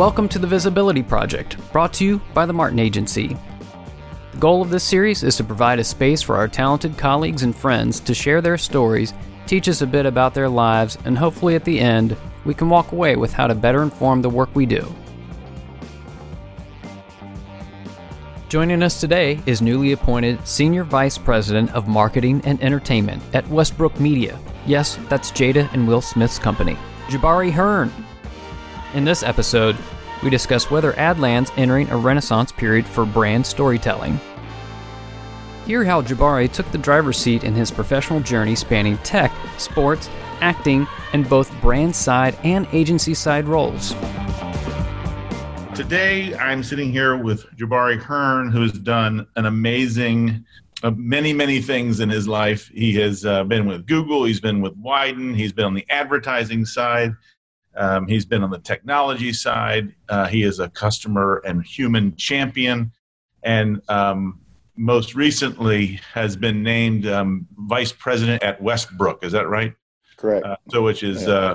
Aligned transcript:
Welcome 0.00 0.30
to 0.30 0.38
the 0.38 0.46
Visibility 0.46 1.02
Project, 1.02 1.58
brought 1.72 1.92
to 1.92 2.06
you 2.06 2.22
by 2.32 2.46
the 2.46 2.54
Martin 2.54 2.78
Agency. 2.78 3.36
The 4.32 4.38
goal 4.38 4.62
of 4.62 4.70
this 4.70 4.82
series 4.82 5.22
is 5.22 5.36
to 5.36 5.44
provide 5.44 5.78
a 5.78 5.84
space 5.84 6.22
for 6.22 6.36
our 6.36 6.48
talented 6.48 6.96
colleagues 6.96 7.42
and 7.42 7.54
friends 7.54 8.00
to 8.00 8.14
share 8.14 8.40
their 8.40 8.56
stories, 8.56 9.12
teach 9.46 9.68
us 9.68 9.82
a 9.82 9.86
bit 9.86 10.06
about 10.06 10.32
their 10.32 10.48
lives, 10.48 10.96
and 11.04 11.18
hopefully 11.18 11.54
at 11.54 11.66
the 11.66 11.78
end, 11.78 12.16
we 12.46 12.54
can 12.54 12.70
walk 12.70 12.92
away 12.92 13.16
with 13.16 13.34
how 13.34 13.46
to 13.46 13.54
better 13.54 13.82
inform 13.82 14.22
the 14.22 14.30
work 14.30 14.48
we 14.54 14.64
do. 14.64 14.90
Joining 18.48 18.82
us 18.82 19.00
today 19.00 19.38
is 19.44 19.60
newly 19.60 19.92
appointed 19.92 20.48
Senior 20.48 20.84
Vice 20.84 21.18
President 21.18 21.70
of 21.74 21.88
Marketing 21.88 22.40
and 22.46 22.58
Entertainment 22.62 23.22
at 23.34 23.46
Westbrook 23.48 24.00
Media. 24.00 24.38
Yes, 24.64 24.98
that's 25.10 25.30
Jada 25.30 25.70
and 25.74 25.86
Will 25.86 26.00
Smith's 26.00 26.38
company, 26.38 26.78
Jabari 27.08 27.52
Hearn. 27.52 27.92
In 28.92 29.04
this 29.04 29.22
episode, 29.22 29.76
we 30.20 30.30
discuss 30.30 30.68
whether 30.68 30.92
Adland's 30.94 31.52
entering 31.56 31.88
a 31.90 31.96
renaissance 31.96 32.50
period 32.50 32.84
for 32.84 33.06
brand 33.06 33.46
storytelling. 33.46 34.18
Hear 35.64 35.84
how 35.84 36.02
Jabari 36.02 36.50
took 36.50 36.68
the 36.72 36.78
driver's 36.78 37.16
seat 37.16 37.44
in 37.44 37.54
his 37.54 37.70
professional 37.70 38.18
journey 38.18 38.56
spanning 38.56 38.98
tech, 38.98 39.32
sports, 39.58 40.10
acting, 40.40 40.88
and 41.12 41.28
both 41.28 41.54
brand 41.60 41.94
side 41.94 42.36
and 42.42 42.66
agency 42.72 43.14
side 43.14 43.46
roles. 43.46 43.94
Today, 45.72 46.34
I'm 46.34 46.64
sitting 46.64 46.90
here 46.90 47.16
with 47.16 47.46
Jabari 47.56 47.96
Hearn, 47.96 48.50
who's 48.50 48.72
done 48.72 49.24
an 49.36 49.46
amazing, 49.46 50.44
uh, 50.82 50.90
many, 50.96 51.32
many 51.32 51.62
things 51.62 52.00
in 52.00 52.08
his 52.08 52.26
life. 52.26 52.66
He 52.74 52.92
has 52.96 53.24
uh, 53.24 53.44
been 53.44 53.66
with 53.66 53.86
Google, 53.86 54.24
he's 54.24 54.40
been 54.40 54.60
with 54.60 54.76
Wieden, 54.82 55.36
he's 55.36 55.52
been 55.52 55.66
on 55.66 55.74
the 55.74 55.86
advertising 55.90 56.66
side, 56.66 57.14
um, 57.80 58.06
he's 58.06 58.26
been 58.26 58.44
on 58.44 58.50
the 58.50 58.58
technology 58.58 59.32
side. 59.32 59.94
Uh, 60.10 60.26
he 60.26 60.42
is 60.42 60.60
a 60.60 60.68
customer 60.68 61.42
and 61.46 61.64
human 61.64 62.14
champion, 62.16 62.92
and 63.42 63.80
um, 63.88 64.38
most 64.76 65.14
recently 65.14 65.98
has 66.12 66.36
been 66.36 66.62
named 66.62 67.06
um, 67.06 67.48
vice 67.56 67.90
president 67.90 68.42
at 68.42 68.60
Westbrook. 68.60 69.24
Is 69.24 69.32
that 69.32 69.48
right? 69.48 69.72
Correct. 70.18 70.44
Uh, 70.44 70.56
so, 70.68 70.82
which 70.82 71.02
is 71.02 71.26
yeah. 71.26 71.32
uh, 71.32 71.54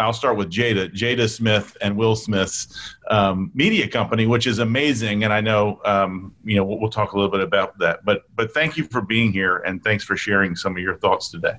I'll 0.00 0.12
start 0.12 0.36
with 0.36 0.50
Jada, 0.50 0.92
Jada 0.92 1.32
Smith 1.32 1.76
and 1.80 1.96
Will 1.96 2.16
Smith's 2.16 2.96
um, 3.08 3.52
media 3.54 3.86
company, 3.86 4.26
which 4.26 4.48
is 4.48 4.58
amazing. 4.58 5.22
And 5.22 5.32
I 5.32 5.40
know 5.40 5.80
um, 5.84 6.34
you 6.44 6.56
know 6.56 6.64
we'll, 6.64 6.80
we'll 6.80 6.90
talk 6.90 7.12
a 7.12 7.16
little 7.16 7.30
bit 7.30 7.40
about 7.40 7.78
that. 7.78 8.04
But 8.04 8.22
but 8.34 8.52
thank 8.52 8.76
you 8.76 8.82
for 8.82 9.00
being 9.00 9.32
here 9.32 9.58
and 9.58 9.82
thanks 9.84 10.02
for 10.02 10.16
sharing 10.16 10.56
some 10.56 10.76
of 10.76 10.82
your 10.82 10.96
thoughts 10.96 11.30
today. 11.30 11.54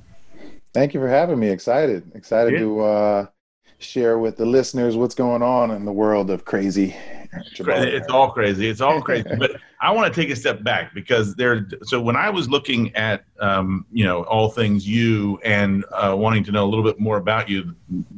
Thank 0.73 0.93
you 0.93 0.99
for 0.99 1.07
having 1.07 1.39
me. 1.39 1.47
Excited, 1.47 2.11
excited 2.13 2.51
yeah. 2.51 2.59
to 2.59 2.79
uh, 2.81 3.25
share 3.79 4.17
with 4.17 4.37
the 4.37 4.45
listeners 4.45 4.95
what's 4.95 5.15
going 5.15 5.41
on 5.41 5.71
in 5.71 5.85
the 5.85 5.91
world 5.91 6.29
of 6.29 6.45
crazy. 6.45 6.95
It's 7.33 8.09
all 8.09 8.31
crazy. 8.31 8.67
It's 8.67 8.81
all 8.81 9.01
crazy. 9.01 9.29
but 9.37 9.51
I 9.81 9.91
want 9.91 10.11
to 10.11 10.19
take 10.19 10.31
a 10.31 10.35
step 10.35 10.63
back 10.63 10.93
because 10.93 11.35
there. 11.35 11.67
So 11.83 12.01
when 12.01 12.15
I 12.15 12.29
was 12.29 12.49
looking 12.49 12.95
at, 12.95 13.25
um, 13.39 13.85
you 13.91 14.03
know, 14.03 14.23
all 14.23 14.49
things 14.49 14.87
you 14.87 15.39
and 15.43 15.85
uh, 15.91 16.15
wanting 16.17 16.43
to 16.45 16.51
know 16.51 16.65
a 16.65 16.69
little 16.69 16.83
bit 16.83 16.99
more 16.99 17.17
about 17.17 17.49
you, 17.49 17.75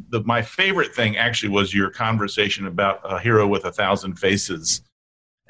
the, 0.10 0.24
my 0.24 0.42
favorite 0.42 0.96
thing 0.96 1.18
actually 1.18 1.50
was 1.50 1.74
your 1.74 1.90
conversation 1.90 2.68
about 2.68 3.02
a 3.04 3.20
hero 3.20 3.48
with 3.48 3.66
a 3.66 3.72
thousand 3.72 4.16
faces 4.16 4.82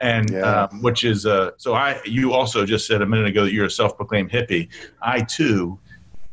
and 0.01 0.29
yeah. 0.31 0.63
um, 0.63 0.81
which 0.81 1.03
is 1.03 1.25
uh, 1.25 1.51
so 1.57 1.73
I 1.73 1.99
you 2.05 2.33
also 2.33 2.65
just 2.65 2.87
said 2.87 3.01
a 3.01 3.05
minute 3.05 3.27
ago 3.27 3.43
that 3.43 3.53
you're 3.53 3.65
a 3.65 3.71
self-proclaimed 3.71 4.31
hippie. 4.31 4.69
I 5.01 5.21
too 5.21 5.77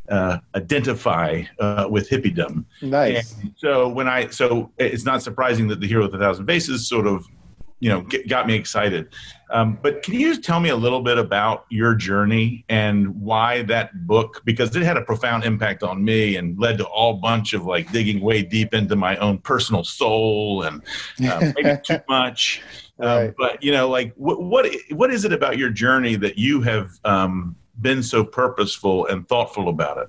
uh, 0.09 0.39
identify 0.55 1.43
uh, 1.59 1.87
with 1.91 2.09
hippiedom. 2.09 2.65
Nice. 2.83 3.35
And 3.41 3.55
so 3.57 3.89
when 3.89 4.09
I 4.09 4.29
so 4.29 4.71
it's 4.79 5.05
not 5.05 5.23
surprising 5.23 5.69
that 5.69 5.81
the 5.81 5.87
hero 5.87 6.05
with 6.05 6.15
a 6.15 6.19
thousand 6.19 6.47
faces 6.47 6.89
sort 6.89 7.07
of 7.07 7.27
you 7.81 7.89
know 7.89 8.01
get, 8.03 8.29
got 8.29 8.47
me 8.47 8.55
excited. 8.55 9.09
Um, 9.51 9.79
but 9.81 10.03
can 10.03 10.15
you 10.15 10.41
tell 10.41 10.59
me 10.59 10.71
a 10.71 10.77
little 10.77 11.03
bit 11.03 11.19
about 11.19 11.67
your 11.69 11.95
journey 11.95 12.65
and 12.69 13.21
why 13.21 13.63
that 13.63 14.07
book? 14.07 14.43
Because 14.45 14.75
it 14.75 14.83
had 14.83 14.97
a 14.97 15.03
profound 15.03 15.45
impact 15.45 15.83
on 15.83 16.03
me 16.05 16.37
and 16.37 16.59
led 16.59 16.79
to 16.79 16.85
all 16.87 17.15
bunch 17.15 17.53
of 17.53 17.65
like 17.65 17.93
digging 17.93 18.21
way 18.21 18.43
deep 18.43 18.75
into 18.75 18.97
my 18.97 19.17
own 19.19 19.39
personal 19.39 19.85
soul 19.85 20.63
and 20.63 20.83
uh, 21.29 21.53
maybe 21.57 21.79
too 21.85 21.99
much. 22.09 22.63
Um, 22.99 23.09
right. 23.09 23.35
but 23.37 23.63
you 23.63 23.73
know, 23.73 23.89
like 23.89 24.15
what, 24.17 24.43
what 24.43 24.67
what 24.91 25.13
is 25.13 25.25
it 25.25 25.33
about 25.33 25.59
your 25.59 25.71
journey 25.71 26.17
that 26.17 26.39
you 26.39 26.63
have 26.63 26.91
um, 27.05 27.55
been 27.87 28.03
so 28.03 28.25
purposeful 28.25 29.07
and 29.07 29.29
thoughtful 29.29 29.69
about 29.69 29.99
it? 29.99 30.09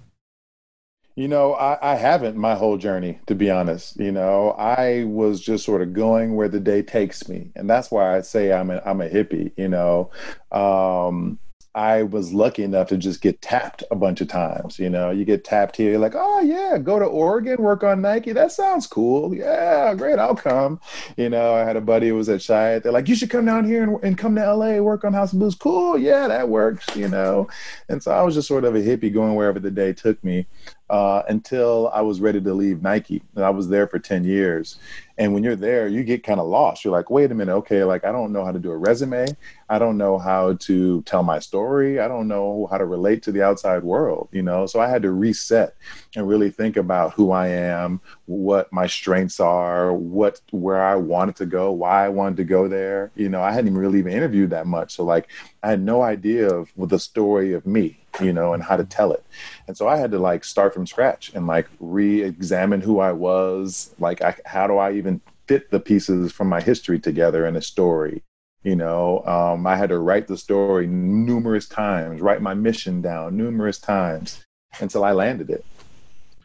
You 1.15 1.27
know, 1.27 1.53
I, 1.53 1.93
I, 1.93 1.95
haven't 1.95 2.35
my 2.35 2.55
whole 2.55 2.77
journey, 2.77 3.19
to 3.27 3.35
be 3.35 3.51
honest. 3.51 3.99
You 3.99 4.11
know, 4.11 4.51
I 4.57 5.03
was 5.03 5.39
just 5.39 5.63
sort 5.63 5.83
of 5.83 5.93
going 5.93 6.35
where 6.35 6.47
the 6.47 6.59
day 6.59 6.81
takes 6.81 7.29
me, 7.29 7.51
and 7.55 7.69
that's 7.69 7.91
why 7.91 8.17
I 8.17 8.21
say 8.21 8.51
I'm 8.51 8.71
a, 8.71 8.81
I'm 8.83 9.01
a 9.01 9.09
hippie. 9.09 9.51
You 9.57 9.67
know, 9.67 10.09
um, 10.51 11.37
I 11.77 12.01
was 12.01 12.33
lucky 12.33 12.63
enough 12.63 12.87
to 12.87 12.97
just 12.97 13.21
get 13.21 13.39
tapped 13.39 13.83
a 13.91 13.95
bunch 13.95 14.19
of 14.19 14.27
times. 14.27 14.79
You 14.79 14.89
know, 14.89 15.11
you 15.11 15.25
get 15.25 15.43
tapped 15.43 15.77
here, 15.77 15.91
you're 15.91 15.99
like, 15.99 16.15
oh 16.15 16.41
yeah, 16.41 16.79
go 16.79 16.97
to 16.97 17.05
Oregon, 17.05 17.61
work 17.61 17.83
on 17.83 18.01
Nike. 18.01 18.31
That 18.33 18.51
sounds 18.51 18.87
cool. 18.87 19.35
Yeah, 19.35 19.93
great, 19.93 20.17
I'll 20.17 20.35
come. 20.35 20.81
You 21.17 21.29
know, 21.29 21.53
I 21.53 21.59
had 21.59 21.75
a 21.75 21.81
buddy 21.81 22.07
who 22.07 22.15
was 22.15 22.29
at 22.29 22.39
Chiat. 22.39 22.81
They're 22.81 22.91
like, 22.91 23.07
you 23.07 23.15
should 23.15 23.29
come 23.29 23.45
down 23.45 23.63
here 23.63 23.83
and, 23.83 24.03
and 24.03 24.17
come 24.17 24.33
to 24.35 24.53
LA, 24.53 24.79
work 24.79 25.05
on 25.05 25.13
House 25.13 25.33
of 25.33 25.37
Blues. 25.39 25.53
Cool, 25.53 25.99
yeah, 25.99 26.27
that 26.27 26.49
works. 26.49 26.95
You 26.95 27.09
know, 27.09 27.47
and 27.89 28.01
so 28.01 28.09
I 28.09 28.23
was 28.23 28.33
just 28.33 28.47
sort 28.47 28.65
of 28.65 28.73
a 28.73 28.81
hippie 28.81 29.13
going 29.13 29.35
wherever 29.35 29.59
the 29.59 29.69
day 29.69 29.93
took 29.93 30.21
me 30.23 30.47
uh, 30.89 31.23
until 31.27 31.89
I 31.93 32.01
was 32.01 32.21
ready 32.21 32.39
to 32.41 32.53
leave 32.53 32.81
Nike. 32.81 33.21
And 33.35 33.43
I 33.43 33.49
was 33.49 33.67
there 33.67 33.87
for 33.87 33.99
10 33.99 34.23
years. 34.23 34.79
And 35.19 35.33
when 35.33 35.43
you're 35.43 35.55
there, 35.55 35.87
you 35.87 36.03
get 36.03 36.23
kind 36.23 36.39
of 36.39 36.47
lost. 36.47 36.85
You're 36.85 36.93
like, 36.93 37.09
wait 37.09 37.31
a 37.31 37.35
minute, 37.35 37.53
okay, 37.55 37.83
like 37.83 38.05
I 38.05 38.11
don't 38.11 38.31
know 38.31 38.45
how 38.45 38.51
to 38.51 38.59
do 38.59 38.69
a 38.69 38.77
resume. 38.77 39.25
I 39.67 39.79
don't 39.79 39.97
know 39.97 40.19
how 40.19 40.53
to 40.53 41.01
tell 41.01 41.23
my 41.23 41.39
story. 41.39 41.99
I 41.99 42.07
don't 42.07 42.27
know 42.27 42.67
how 42.69 42.77
to 42.77 42.85
relate 42.85 43.23
to 43.23 43.31
the 43.31 43.41
outside 43.41 43.83
world, 43.83 44.29
you 44.31 44.43
know? 44.43 44.67
So 44.67 44.79
I 44.79 44.87
had 44.87 45.01
to 45.01 45.11
reset 45.11 45.75
and 46.15 46.27
really 46.27 46.51
think 46.51 46.77
about 46.77 47.13
who 47.13 47.31
I 47.31 47.47
am, 47.47 47.99
what 48.27 48.71
my 48.71 48.85
strengths 48.85 49.39
are, 49.39 49.91
what 49.91 50.39
where 50.51 50.83
I 50.83 50.95
wanted 50.95 51.35
to 51.37 51.47
go, 51.47 51.71
why 51.71 52.05
I 52.05 52.09
wanted 52.09 52.37
to 52.37 52.43
go 52.43 52.67
there. 52.67 53.11
You 53.15 53.29
know, 53.29 53.41
I 53.41 53.51
hadn't 53.51 53.67
even 53.67 53.79
really 53.79 53.99
even 53.99 54.13
interviewed 54.13 54.51
that 54.51 54.67
much. 54.67 54.95
So 54.95 55.03
like 55.03 55.29
I 55.63 55.71
had 55.71 55.81
no 55.81 56.03
idea 56.03 56.47
of 56.47 56.71
the 56.77 56.99
story 56.99 57.53
of 57.53 57.65
me 57.65 57.97
you 58.21 58.33
know, 58.33 58.53
and 58.53 58.63
how 58.63 58.77
to 58.77 58.83
tell 58.83 59.11
it. 59.11 59.23
And 59.67 59.77
so 59.77 59.87
I 59.87 59.97
had 59.97 60.11
to 60.11 60.19
like 60.19 60.43
start 60.43 60.73
from 60.73 60.87
scratch 60.87 61.31
and 61.33 61.47
like 61.47 61.67
re-examine 61.79 62.81
who 62.81 62.99
I 62.99 63.11
was. 63.11 63.93
Like, 63.99 64.21
I, 64.21 64.35
how 64.45 64.67
do 64.67 64.77
I 64.77 64.93
even 64.93 65.21
fit 65.47 65.71
the 65.71 65.79
pieces 65.79 66.31
from 66.31 66.47
my 66.47 66.61
history 66.61 66.99
together 66.99 67.45
in 67.45 67.55
a 67.55 67.61
story? 67.61 68.23
You 68.63 68.75
know, 68.75 69.23
um, 69.25 69.65
I 69.65 69.75
had 69.75 69.89
to 69.89 69.99
write 69.99 70.27
the 70.27 70.37
story 70.37 70.87
numerous 70.87 71.67
times, 71.67 72.21
write 72.21 72.41
my 72.41 72.53
mission 72.53 73.01
down 73.01 73.37
numerous 73.37 73.77
times 73.77 74.43
until 74.79 75.03
I 75.03 75.11
landed 75.11 75.49
it. 75.49 75.63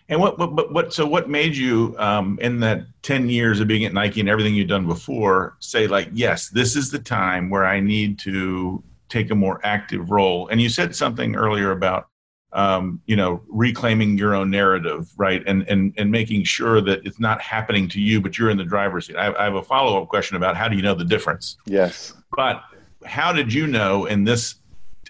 And 0.08 0.20
what, 0.20 0.38
what, 0.38 0.72
what, 0.72 0.92
so 0.92 1.06
what 1.06 1.30
made 1.30 1.56
you, 1.56 1.94
um, 1.98 2.38
in 2.42 2.60
that 2.60 2.84
10 3.02 3.28
years 3.28 3.60
of 3.60 3.68
being 3.68 3.84
at 3.84 3.94
Nike 3.94 4.20
and 4.20 4.28
everything 4.28 4.54
you've 4.54 4.68
done 4.68 4.86
before, 4.86 5.56
say, 5.58 5.86
like, 5.86 6.10
yes, 6.12 6.48
this 6.50 6.76
is 6.76 6.90
the 6.90 6.98
time 6.98 7.48
where 7.48 7.64
I 7.64 7.80
need 7.80 8.18
to 8.20 8.82
take 9.12 9.30
a 9.30 9.34
more 9.34 9.60
active 9.62 10.10
role. 10.10 10.48
And 10.48 10.60
you 10.60 10.68
said 10.68 10.96
something 10.96 11.36
earlier 11.36 11.70
about 11.70 12.08
um, 12.54 13.00
you 13.06 13.16
know 13.16 13.42
reclaiming 13.48 14.18
your 14.18 14.34
own 14.34 14.50
narrative, 14.50 15.10
right, 15.16 15.42
and 15.46 15.62
and 15.68 15.94
and 15.96 16.10
making 16.10 16.44
sure 16.44 16.80
that 16.82 17.00
it's 17.06 17.18
not 17.18 17.40
happening 17.40 17.88
to 17.88 18.00
you, 18.00 18.20
but 18.20 18.38
you're 18.38 18.50
in 18.50 18.58
the 18.58 18.64
driver's 18.64 19.06
seat. 19.06 19.16
I, 19.16 19.32
I 19.34 19.44
have 19.44 19.54
a 19.54 19.62
follow 19.62 20.00
up 20.02 20.08
question 20.08 20.36
about 20.36 20.56
how 20.56 20.68
do 20.68 20.76
you 20.76 20.82
know 20.82 20.94
the 20.94 21.04
difference? 21.04 21.56
Yes, 21.66 22.12
but 22.36 22.62
how 23.06 23.32
did 23.32 23.52
you 23.52 23.66
know 23.66 24.04
in 24.06 24.24
this 24.24 24.56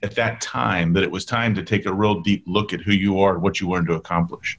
at 0.03 0.15
that 0.15 0.41
time 0.41 0.93
that 0.93 1.03
it 1.03 1.11
was 1.11 1.25
time 1.25 1.55
to 1.55 1.63
take 1.63 1.87
a 1.87 1.93
real 1.93 2.21
deep 2.21 2.45
look 2.47 2.73
at 2.73 2.81
who 2.81 2.93
you 2.93 3.21
are, 3.21 3.35
and 3.35 3.43
what 3.43 3.61
you 3.61 3.67
wanted 3.67 3.89
to 3.89 3.95
accomplish? 3.95 4.59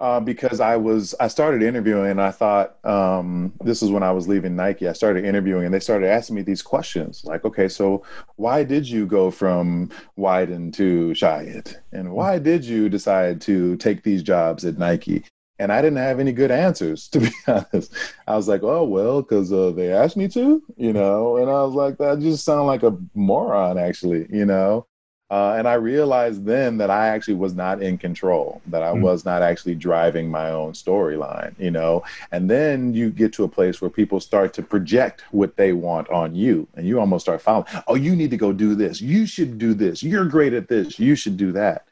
Uh, 0.00 0.18
because 0.18 0.60
I 0.60 0.76
was 0.76 1.14
I 1.20 1.28
started 1.28 1.62
interviewing 1.62 2.10
and 2.10 2.22
I 2.22 2.30
thought 2.30 2.82
um, 2.86 3.52
this 3.62 3.82
is 3.82 3.90
when 3.90 4.02
I 4.02 4.12
was 4.12 4.26
leaving 4.26 4.56
Nike. 4.56 4.88
I 4.88 4.94
started 4.94 5.26
interviewing 5.26 5.66
and 5.66 5.74
they 5.74 5.78
started 5.80 6.08
asking 6.08 6.36
me 6.36 6.42
these 6.42 6.62
questions 6.62 7.22
like, 7.22 7.44
okay, 7.44 7.68
so 7.68 8.02
why 8.36 8.64
did 8.64 8.88
you 8.88 9.04
go 9.04 9.30
from 9.30 9.90
Wieden 10.18 10.72
to 10.74 11.10
Chiat, 11.10 11.76
and 11.92 12.12
why 12.12 12.38
did 12.38 12.64
you 12.64 12.88
decide 12.88 13.42
to 13.42 13.76
take 13.76 14.02
these 14.02 14.22
jobs 14.22 14.64
at 14.64 14.78
Nike? 14.78 15.22
And 15.58 15.70
I 15.70 15.82
didn't 15.82 15.98
have 15.98 16.18
any 16.18 16.32
good 16.32 16.50
answers 16.50 17.06
to 17.10 17.20
be 17.20 17.30
honest. 17.46 17.92
I 18.26 18.36
was 18.36 18.48
like, 18.48 18.62
oh 18.62 18.84
well, 18.84 19.20
because 19.20 19.52
uh, 19.52 19.70
they 19.72 19.92
asked 19.92 20.16
me 20.16 20.28
to, 20.28 20.62
you 20.78 20.94
know. 20.94 21.36
And 21.36 21.50
I 21.50 21.62
was 21.62 21.74
like, 21.74 21.98
that 21.98 22.20
just 22.20 22.44
sound 22.46 22.66
like 22.66 22.82
a 22.84 22.96
moron, 23.14 23.76
actually, 23.76 24.26
you 24.30 24.46
know. 24.46 24.86
Uh, 25.30 25.54
and 25.56 25.68
I 25.68 25.74
realized 25.74 26.44
then 26.44 26.76
that 26.78 26.90
I 26.90 27.06
actually 27.06 27.34
was 27.34 27.54
not 27.54 27.82
in 27.82 27.98
control, 27.98 28.60
that 28.66 28.82
I 28.82 28.92
mm. 28.92 29.00
was 29.00 29.24
not 29.24 29.42
actually 29.42 29.76
driving 29.76 30.28
my 30.28 30.50
own 30.50 30.72
storyline, 30.72 31.54
you 31.56 31.70
know. 31.70 32.02
And 32.32 32.50
then 32.50 32.92
you 32.94 33.10
get 33.10 33.32
to 33.34 33.44
a 33.44 33.48
place 33.48 33.80
where 33.80 33.90
people 33.90 34.18
start 34.18 34.52
to 34.54 34.62
project 34.62 35.22
what 35.30 35.56
they 35.56 35.72
want 35.72 36.10
on 36.10 36.34
you, 36.34 36.66
and 36.74 36.84
you 36.84 36.98
almost 36.98 37.26
start 37.26 37.40
following. 37.40 37.66
Oh, 37.86 37.94
you 37.94 38.16
need 38.16 38.30
to 38.30 38.36
go 38.36 38.52
do 38.52 38.74
this. 38.74 39.00
You 39.00 39.24
should 39.24 39.56
do 39.56 39.72
this. 39.72 40.02
You're 40.02 40.24
great 40.24 40.52
at 40.52 40.66
this. 40.66 40.98
You 40.98 41.14
should 41.14 41.36
do 41.36 41.52
that. 41.52 41.86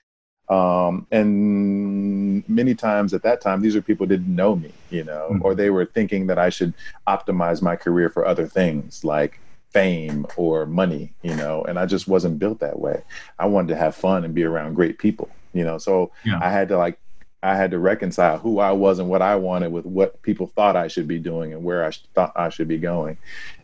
Um, 0.49 1.07
and 1.13 2.49
many 2.49 2.75
times 2.75 3.15
at 3.15 3.23
that 3.23 3.41
time, 3.41 3.61
these 3.61 3.77
are 3.77 3.83
people 3.83 4.07
didn't 4.07 4.35
know 4.35 4.57
me, 4.57 4.73
you 4.91 5.05
know, 5.05 5.29
mm-hmm. 5.31 5.45
or 5.45 5.55
they 5.55 5.71
were 5.71 5.85
thinking 5.85 6.27
that 6.29 6.39
I 6.39 6.49
should 6.49 6.75
optimize 7.07 7.63
my 7.63 7.77
career 7.77 8.09
for 8.09 8.27
other 8.27 8.47
things 8.47 9.05
like 9.05 9.39
fame 9.79 10.27
or 10.37 10.67
money, 10.67 11.13
you 11.23 11.37
know, 11.37 11.63
and 11.65 11.79
I 11.79 11.87
just 11.87 12.09
wasn't 12.09 12.39
built 12.39 12.59
that 12.61 12.81
way. 12.81 13.03
I 13.39 13.47
wanted 13.47 13.69
to 13.69 13.77
have 13.77 13.95
fun 13.95 14.25
and 14.25 14.35
be 14.35 14.43
around 14.43 14.75
great 14.75 14.99
people, 14.99 15.31
you 15.53 15.65
know, 15.65 15.79
so 15.79 16.11
yeah. 16.25 16.39
I 16.43 16.51
had 16.51 16.69
to 16.69 16.79
like 16.79 16.99
I 17.45 17.55
had 17.55 17.71
to 17.71 17.79
reconcile 17.79 18.39
who 18.39 18.59
I 18.59 18.73
was 18.73 18.99
and 18.99 19.09
what 19.09 19.23
I 19.23 19.37
wanted 19.37 19.71
with 19.71 19.87
what 19.87 20.21
people 20.23 20.49
thought 20.49 20.75
I 20.75 20.89
should 20.89 21.07
be 21.07 21.21
doing 21.21 21.53
and 21.53 21.63
where 21.63 21.85
I 21.85 21.91
sh- 21.91 22.03
thought 22.13 22.33
I 22.35 22.49
should 22.49 22.67
be 22.67 22.79
going 22.79 23.17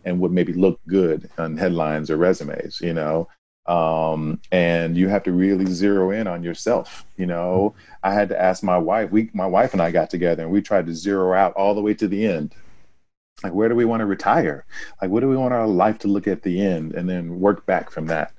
and 0.05 0.21
what 0.21 0.31
maybe 0.31 0.53
look 0.53 0.79
good 0.87 1.29
on 1.39 1.57
headlines 1.57 2.09
or 2.11 2.17
resumes, 2.17 2.81
you 2.81 2.95
know. 2.95 3.29
Um, 3.67 4.41
and 4.53 4.97
you 4.97 5.09
have 5.09 5.25
to 5.25 5.33
really 5.33 5.67
zero 5.67 6.13
in 6.13 6.29
on 6.29 6.45
yourself. 6.45 7.05
You 7.17 7.27
know, 7.27 7.75
I 8.05 8.15
had 8.15 8.29
to 8.29 8.41
ask 8.41 8.63
my 8.63 8.79
wife, 8.79 9.11
we, 9.11 9.31
my 9.33 9.47
wife 9.47 9.73
and 9.73 9.83
I 9.83 9.91
got 9.91 10.11
together 10.11 10.45
and 10.45 10.53
we 10.53 10.63
tried 10.63 10.87
to 10.87 10.95
zero 10.95 11.33
out 11.33 11.55
all 11.55 11.75
the 11.75 11.83
way 11.83 11.95
to 11.95 12.07
the 12.07 12.25
end. 12.27 12.55
Like, 13.43 13.53
where 13.53 13.69
do 13.69 13.75
we 13.75 13.85
want 13.85 14.01
to 14.01 14.07
retire? 14.07 14.65
Like, 15.03 15.11
what 15.11 15.21
do 15.21 15.29
we 15.29 15.37
want 15.37 15.55
our 15.55 15.67
life 15.67 15.99
to 16.01 16.09
look 16.09 16.27
at 16.27 16.43
the 16.43 16.65
end 16.65 16.95
and 16.95 17.09
then 17.09 17.41
work 17.41 17.67
back 17.67 17.91
from 17.91 18.07
that? 18.07 18.33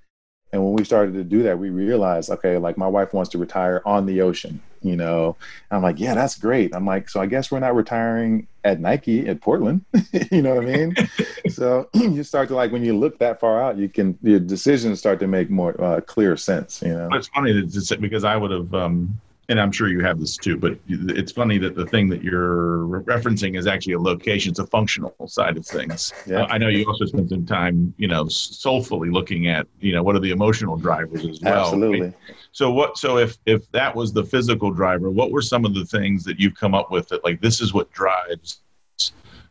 And 0.56 0.64
when 0.64 0.74
we 0.74 0.86
started 0.86 1.14
to 1.16 1.24
do 1.26 1.44
that, 1.44 1.60
we 1.60 1.70
realized, 1.70 2.30
okay, 2.30 2.58
like 2.58 2.78
my 2.78 2.88
wife 2.88 3.14
wants 3.14 3.30
to 3.32 3.38
retire 3.38 3.82
on 3.86 4.06
the 4.06 4.22
ocean, 4.22 4.62
you 4.82 4.96
know. 4.96 5.36
And 5.70 5.78
I'm 5.78 5.84
like, 5.84 6.00
yeah, 6.00 6.16
that's 6.16 6.38
great. 6.38 6.74
I'm 6.74 6.86
like, 6.86 7.10
so 7.10 7.20
I 7.20 7.26
guess 7.26 7.52
we're 7.52 7.60
not 7.60 7.76
retiring 7.76 8.48
at 8.64 8.80
Nike 8.80 9.28
at 9.28 9.42
Portland, 9.42 9.84
you 10.32 10.42
know 10.42 10.56
what 10.56 10.64
I 10.64 10.68
mean? 10.68 10.96
so 11.50 11.90
you 11.94 12.24
start 12.24 12.48
to 12.50 12.56
like 12.56 12.72
when 12.72 12.86
you 12.86 12.98
look 12.98 13.20
that 13.20 13.42
far 13.42 13.62
out, 13.62 13.78
you 13.78 13.90
can 13.90 14.18
your 14.22 14.40
decisions 14.40 14.98
start 14.98 15.20
to 15.20 15.28
make 15.28 15.50
more 15.50 15.80
uh, 15.82 16.00
clear 16.00 16.38
sense, 16.38 16.82
you 16.82 16.94
know. 16.94 17.10
It's 17.12 17.28
funny 17.28 17.52
that 17.52 17.98
because 18.00 18.24
I 18.24 18.38
would 18.38 18.52
have 18.52 18.74
um, 18.74 19.20
and 19.50 19.60
I'm 19.60 19.72
sure 19.72 19.88
you 19.90 20.02
have 20.02 20.20
this 20.20 20.38
too, 20.38 20.58
but 20.58 20.78
it's 20.88 21.32
funny 21.32 21.58
that 21.60 21.76
the 21.76 21.86
thing 21.86 22.10
that 22.10 22.24
you're 22.24 22.86
referencing 23.02 23.58
is 23.58 23.68
actually 23.68 23.94
a 23.94 24.00
location. 24.00 24.52
It's 24.52 24.60
a 24.60 24.68
functional 24.68 25.16
side 25.28 25.58
of 25.58 25.66
things. 25.66 26.14
Yeah. 26.26 26.44
Uh, 26.44 26.48
I 26.50 26.58
know 26.58 26.68
you 26.68 26.86
also 26.88 27.06
spent 27.06 27.30
some 27.30 27.46
time, 27.46 27.94
you 27.98 28.08
know, 28.08 28.28
soulfully 28.28 29.10
looking 29.10 29.48
at, 29.48 29.68
you 29.80 29.94
know, 29.94 30.02
what 30.02 30.16
are 30.16 30.20
the 30.20 30.32
emotional 30.32 30.78
drivers 30.78 31.26
as 31.26 31.42
well. 31.42 31.66
Absolutely. 31.66 32.02
Right? 32.02 32.14
So 32.52 32.72
what? 32.72 32.98
So 32.98 33.18
if 33.18 33.38
if 33.46 33.70
that 33.72 33.96
was 33.96 34.14
the 34.14 34.24
physical 34.24 34.72
driver, 34.72 35.12
what 35.12 35.32
were 35.32 35.42
some 35.42 35.66
of 35.66 35.74
the 35.74 35.86
things 35.86 36.24
that 36.24 36.40
you've 36.40 36.56
come 36.56 36.74
up 36.74 36.92
with 36.92 37.08
that 37.10 37.24
like 37.24 37.42
this 37.42 37.62
is 37.62 37.74
what 37.74 37.92
drives 37.92 38.62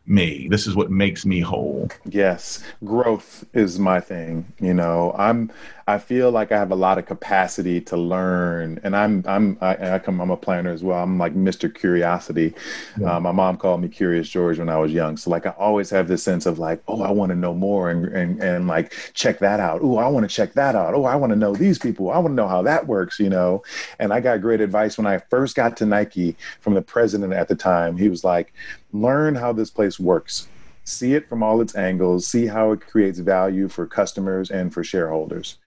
me. 0.07 0.47
This 0.49 0.67
is 0.67 0.75
what 0.75 0.91
makes 0.91 1.25
me 1.25 1.39
whole. 1.39 1.89
Yes, 2.05 2.63
growth 2.83 3.45
is 3.53 3.79
my 3.79 3.99
thing. 3.99 4.45
You 4.59 4.73
know, 4.73 5.13
I'm 5.17 5.51
I 5.87 5.99
feel 5.99 6.31
like 6.31 6.51
I 6.51 6.57
have 6.57 6.71
a 6.71 6.75
lot 6.75 6.97
of 6.97 7.05
capacity 7.05 7.79
to 7.81 7.95
learn, 7.95 8.79
and 8.83 8.95
I'm 8.95 9.23
I'm 9.27 9.55
I, 9.61 9.93
I 9.93 9.99
come 9.99 10.19
I'm 10.19 10.31
a 10.31 10.37
planner 10.37 10.71
as 10.71 10.83
well. 10.83 11.03
I'm 11.03 11.19
like 11.19 11.35
Mr. 11.35 11.73
Curiosity. 11.73 12.55
Yeah. 12.99 13.17
Uh, 13.17 13.19
my 13.19 13.31
mom 13.31 13.57
called 13.57 13.81
me 13.81 13.87
Curious 13.87 14.27
George 14.27 14.57
when 14.57 14.67
I 14.67 14.79
was 14.79 14.91
young, 14.91 15.15
so 15.15 15.29
like 15.29 15.45
I 15.45 15.51
always 15.51 15.91
have 15.91 16.07
this 16.07 16.23
sense 16.23 16.47
of 16.47 16.57
like, 16.57 16.81
oh, 16.87 17.03
I 17.03 17.11
want 17.11 17.29
to 17.29 17.35
know 17.35 17.53
more, 17.53 17.91
and 17.91 18.05
and 18.07 18.41
and 18.41 18.67
like 18.67 18.93
check 19.13 19.37
that 19.39 19.59
out. 19.59 19.81
Oh, 19.83 19.97
I 19.97 20.07
want 20.07 20.27
to 20.27 20.35
check 20.35 20.53
that 20.53 20.75
out. 20.75 20.95
Oh, 20.95 21.05
I 21.05 21.15
want 21.17 21.33
to 21.33 21.37
know 21.37 21.53
these 21.53 21.77
people. 21.77 22.09
I 22.09 22.17
want 22.17 22.31
to 22.31 22.35
know 22.35 22.47
how 22.47 22.63
that 22.63 22.87
works. 22.87 23.19
You 23.19 23.29
know, 23.29 23.61
and 23.99 24.11
I 24.11 24.21
got 24.21 24.41
great 24.41 24.61
advice 24.61 24.97
when 24.97 25.05
I 25.05 25.19
first 25.29 25.55
got 25.55 25.77
to 25.77 25.85
Nike 25.85 26.35
from 26.61 26.73
the 26.73 26.81
president 26.81 27.33
at 27.33 27.47
the 27.47 27.55
time. 27.55 27.95
He 27.95 28.09
was 28.09 28.23
like, 28.23 28.53
learn 28.91 29.35
how 29.35 29.53
this 29.53 29.69
place 29.69 29.99
works 29.99 30.47
see 30.87 31.15
it 31.15 31.27
from 31.27 31.41
all 31.41 31.61
its 31.61 31.75
angles, 31.75 32.27
see 32.27 32.45
how 32.45 32.71
it 32.71 32.79
creates 32.79 33.17
value 33.17 33.67
for 33.67 33.87
customers 33.87 34.51
and 34.51 34.71
for 34.71 34.83
shareholders 34.83 35.57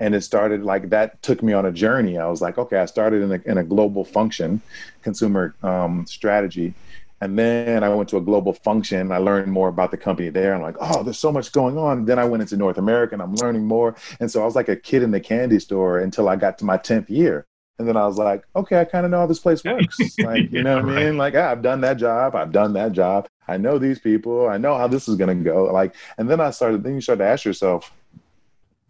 and 0.00 0.14
it 0.14 0.22
started 0.22 0.62
like 0.62 0.90
that 0.90 1.20
took 1.22 1.42
me 1.42 1.52
on 1.52 1.66
a 1.66 1.72
journey 1.72 2.18
i 2.18 2.26
was 2.26 2.40
like 2.40 2.58
okay 2.58 2.78
i 2.78 2.86
started 2.86 3.22
in 3.22 3.32
a, 3.32 3.50
in 3.50 3.58
a 3.58 3.64
global 3.64 4.04
function 4.04 4.60
consumer 5.02 5.54
um, 5.62 6.06
strategy 6.06 6.74
and 7.20 7.38
then 7.38 7.82
i 7.82 7.88
went 7.88 8.08
to 8.08 8.16
a 8.16 8.20
global 8.20 8.52
function 8.52 9.10
i 9.12 9.18
learned 9.18 9.50
more 9.50 9.68
about 9.68 9.90
the 9.90 9.96
company 9.96 10.28
there 10.28 10.54
i'm 10.54 10.62
like 10.62 10.76
oh 10.80 11.02
there's 11.02 11.18
so 11.18 11.32
much 11.32 11.52
going 11.52 11.76
on 11.76 12.04
then 12.04 12.18
i 12.18 12.24
went 12.24 12.40
into 12.40 12.56
north 12.56 12.78
america 12.78 13.14
and 13.14 13.22
i'm 13.22 13.34
learning 13.36 13.64
more 13.64 13.94
and 14.20 14.30
so 14.30 14.42
i 14.42 14.44
was 14.44 14.54
like 14.54 14.68
a 14.68 14.76
kid 14.76 15.02
in 15.02 15.10
the 15.10 15.20
candy 15.20 15.58
store 15.58 15.98
until 15.98 16.28
i 16.28 16.36
got 16.36 16.58
to 16.58 16.64
my 16.64 16.78
10th 16.78 17.08
year 17.08 17.46
and 17.78 17.86
then 17.86 17.96
I 17.96 18.06
was 18.06 18.18
like, 18.18 18.44
okay, 18.56 18.80
I 18.80 18.84
kind 18.84 19.04
of 19.04 19.12
know 19.12 19.20
how 19.20 19.26
this 19.26 19.38
place 19.38 19.62
works. 19.62 19.96
Like, 20.18 20.50
you 20.50 20.62
know 20.62 20.82
what 20.82 20.96
I 20.96 21.04
mean? 21.04 21.16
Like, 21.16 21.34
ah, 21.36 21.50
I've 21.50 21.62
done 21.62 21.80
that 21.82 21.96
job. 21.96 22.34
I've 22.34 22.50
done 22.50 22.72
that 22.72 22.92
job. 22.92 23.28
I 23.46 23.56
know 23.56 23.78
these 23.78 24.00
people. 24.00 24.48
I 24.48 24.58
know 24.58 24.76
how 24.76 24.88
this 24.88 25.08
is 25.08 25.14
going 25.14 25.38
to 25.38 25.44
go. 25.44 25.64
Like, 25.64 25.94
and 26.18 26.28
then 26.28 26.40
I 26.40 26.50
started, 26.50 26.82
then 26.82 26.96
you 26.96 27.00
start 27.00 27.20
to 27.20 27.24
ask 27.24 27.44
yourself, 27.44 27.92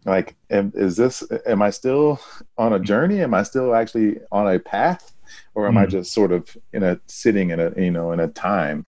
like 0.05 0.35
am, 0.49 0.71
is 0.75 0.95
this 0.95 1.23
am 1.45 1.61
i 1.61 1.69
still 1.69 2.19
on 2.57 2.73
a 2.73 2.79
journey 2.79 3.21
am 3.21 3.33
i 3.33 3.43
still 3.43 3.75
actually 3.75 4.17
on 4.31 4.47
a 4.53 4.59
path 4.59 5.13
or 5.55 5.67
am 5.67 5.75
mm. 5.75 5.79
i 5.79 5.83
hmm. 5.83 5.91
just 5.91 6.13
sort 6.13 6.31
of 6.31 6.55
in 6.73 6.83
a 6.83 6.99
sitting 7.07 7.51
in 7.51 7.59
a 7.59 7.71
you 7.77 7.91
know 7.91 8.11
in 8.11 8.19
a 8.19 8.27
time 8.27 8.85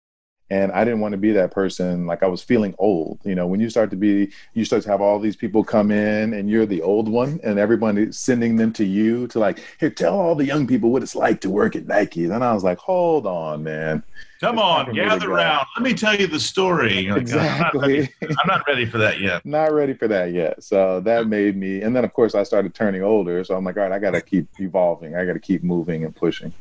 and 0.50 0.72
i 0.72 0.84
didn't 0.84 1.00
want 1.00 1.12
to 1.12 1.18
be 1.18 1.32
that 1.32 1.52
person 1.52 2.06
like 2.06 2.24
i 2.24 2.28
was 2.28 2.44
feeling 2.44 2.74
old 2.78 3.20
you 3.24 3.36
know 3.36 3.48
when 3.48 3.60
you 3.60 3.70
start 3.70 3.90
to 3.90 3.96
be 3.96 4.32
you 4.54 4.66
start 4.66 4.84
to 4.84 4.90
have 4.90 5.02
all 5.02 5.20
these 5.20 5.36
people 5.36 5.64
come 5.64 5.92
in 5.92 6.34
and 6.34 6.50
you're 6.50 6.66
the 6.66 6.82
old 6.82 7.10
one 7.10 7.40
and 7.44 7.60
everybody 7.60 8.12
sending 8.12 8.56
them 8.56 8.72
to 8.72 8.86
you 8.86 9.28
to 9.28 9.40
like 9.40 9.60
here 9.80 9.90
tell 9.90 10.20
all 10.20 10.36
the 10.36 10.46
young 10.46 10.68
people 10.68 10.92
what 10.92 11.04
it's 11.04 11.16
like 11.16 11.42
to 11.42 11.50
work 11.50 11.76
at 11.76 11.88
nike 11.88 12.26
and 12.26 12.44
i 12.44 12.54
was 12.54 12.64
like 12.64 12.78
hold 12.78 13.26
on 13.26 13.64
man 13.64 14.04
Come 14.40 14.60
on, 14.60 14.94
gather 14.94 15.32
around. 15.32 15.66
Let 15.76 15.84
me 15.84 15.96
tell 15.96 16.16
you 16.16 16.28
the 16.28 16.40
story. 16.40 17.08
Like, 17.08 17.22
exactly. 17.22 18.02
I'm 18.02 18.28
not, 18.30 18.38
I'm 18.40 18.48
not, 18.48 18.68
ready 18.68 18.86
for 18.86 19.00
that 19.00 19.20
yet. 19.20 19.44
not 19.46 19.74
ready 19.74 19.96
for 19.96 20.08
that 20.08 20.32
yet. 20.32 20.64
So 20.64 21.00
that 21.02 21.28
made 21.28 21.58
me, 21.58 21.82
and 21.82 21.96
then 21.96 22.06
of 22.06 22.14
course 22.14 22.36
I 22.36 22.44
started 22.44 22.76
turning 22.76 23.02
older. 23.02 23.44
So 23.44 23.56
I'm 23.56 23.64
like, 23.64 23.78
all 23.78 23.84
right, 23.84 23.92
I 23.92 23.98
got 23.98 24.12
to 24.12 24.22
keep 24.22 24.48
evolving. 24.60 25.16
I 25.16 25.26
got 25.26 25.34
to 25.34 25.40
keep 25.40 25.64
moving 25.64 26.06
and 26.06 26.16
pushing. 26.16 26.54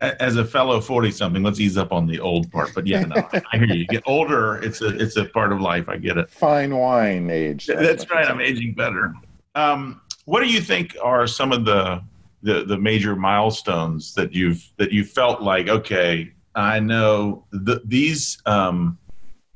As 0.00 0.36
a 0.36 0.44
fellow 0.44 0.80
forty 0.80 1.10
something, 1.10 1.42
let's 1.42 1.60
ease 1.60 1.76
up 1.76 1.92
on 1.92 2.06
the 2.06 2.18
old 2.20 2.50
part. 2.50 2.70
But 2.74 2.86
yeah, 2.86 3.00
no, 3.00 3.28
I 3.52 3.58
hear 3.58 3.66
you. 3.66 3.74
you. 3.74 3.86
Get 3.86 4.02
older, 4.06 4.56
it's 4.56 4.80
a 4.80 4.88
it's 4.98 5.16
a 5.16 5.26
part 5.26 5.52
of 5.52 5.60
life. 5.60 5.88
I 5.88 5.98
get 5.98 6.16
it. 6.16 6.30
Fine 6.30 6.74
wine 6.74 7.28
age. 7.28 7.66
That's, 7.66 7.80
That's 7.80 8.10
right. 8.10 8.26
I'm 8.26 8.40
aging 8.40 8.74
better. 8.74 9.14
Um, 9.54 10.00
what 10.24 10.40
do 10.40 10.46
you 10.46 10.60
think 10.60 10.96
are 11.02 11.26
some 11.26 11.52
of 11.52 11.64
the 11.64 12.02
the 12.42 12.64
the 12.64 12.78
major 12.78 13.14
milestones 13.14 14.14
that 14.14 14.32
you've 14.32 14.64
that 14.78 14.90
you 14.90 15.04
felt 15.04 15.42
like 15.42 15.68
okay 15.68 16.32
I 16.54 16.80
know 16.80 17.44
the, 17.52 17.80
these 17.84 18.38
um, 18.46 18.98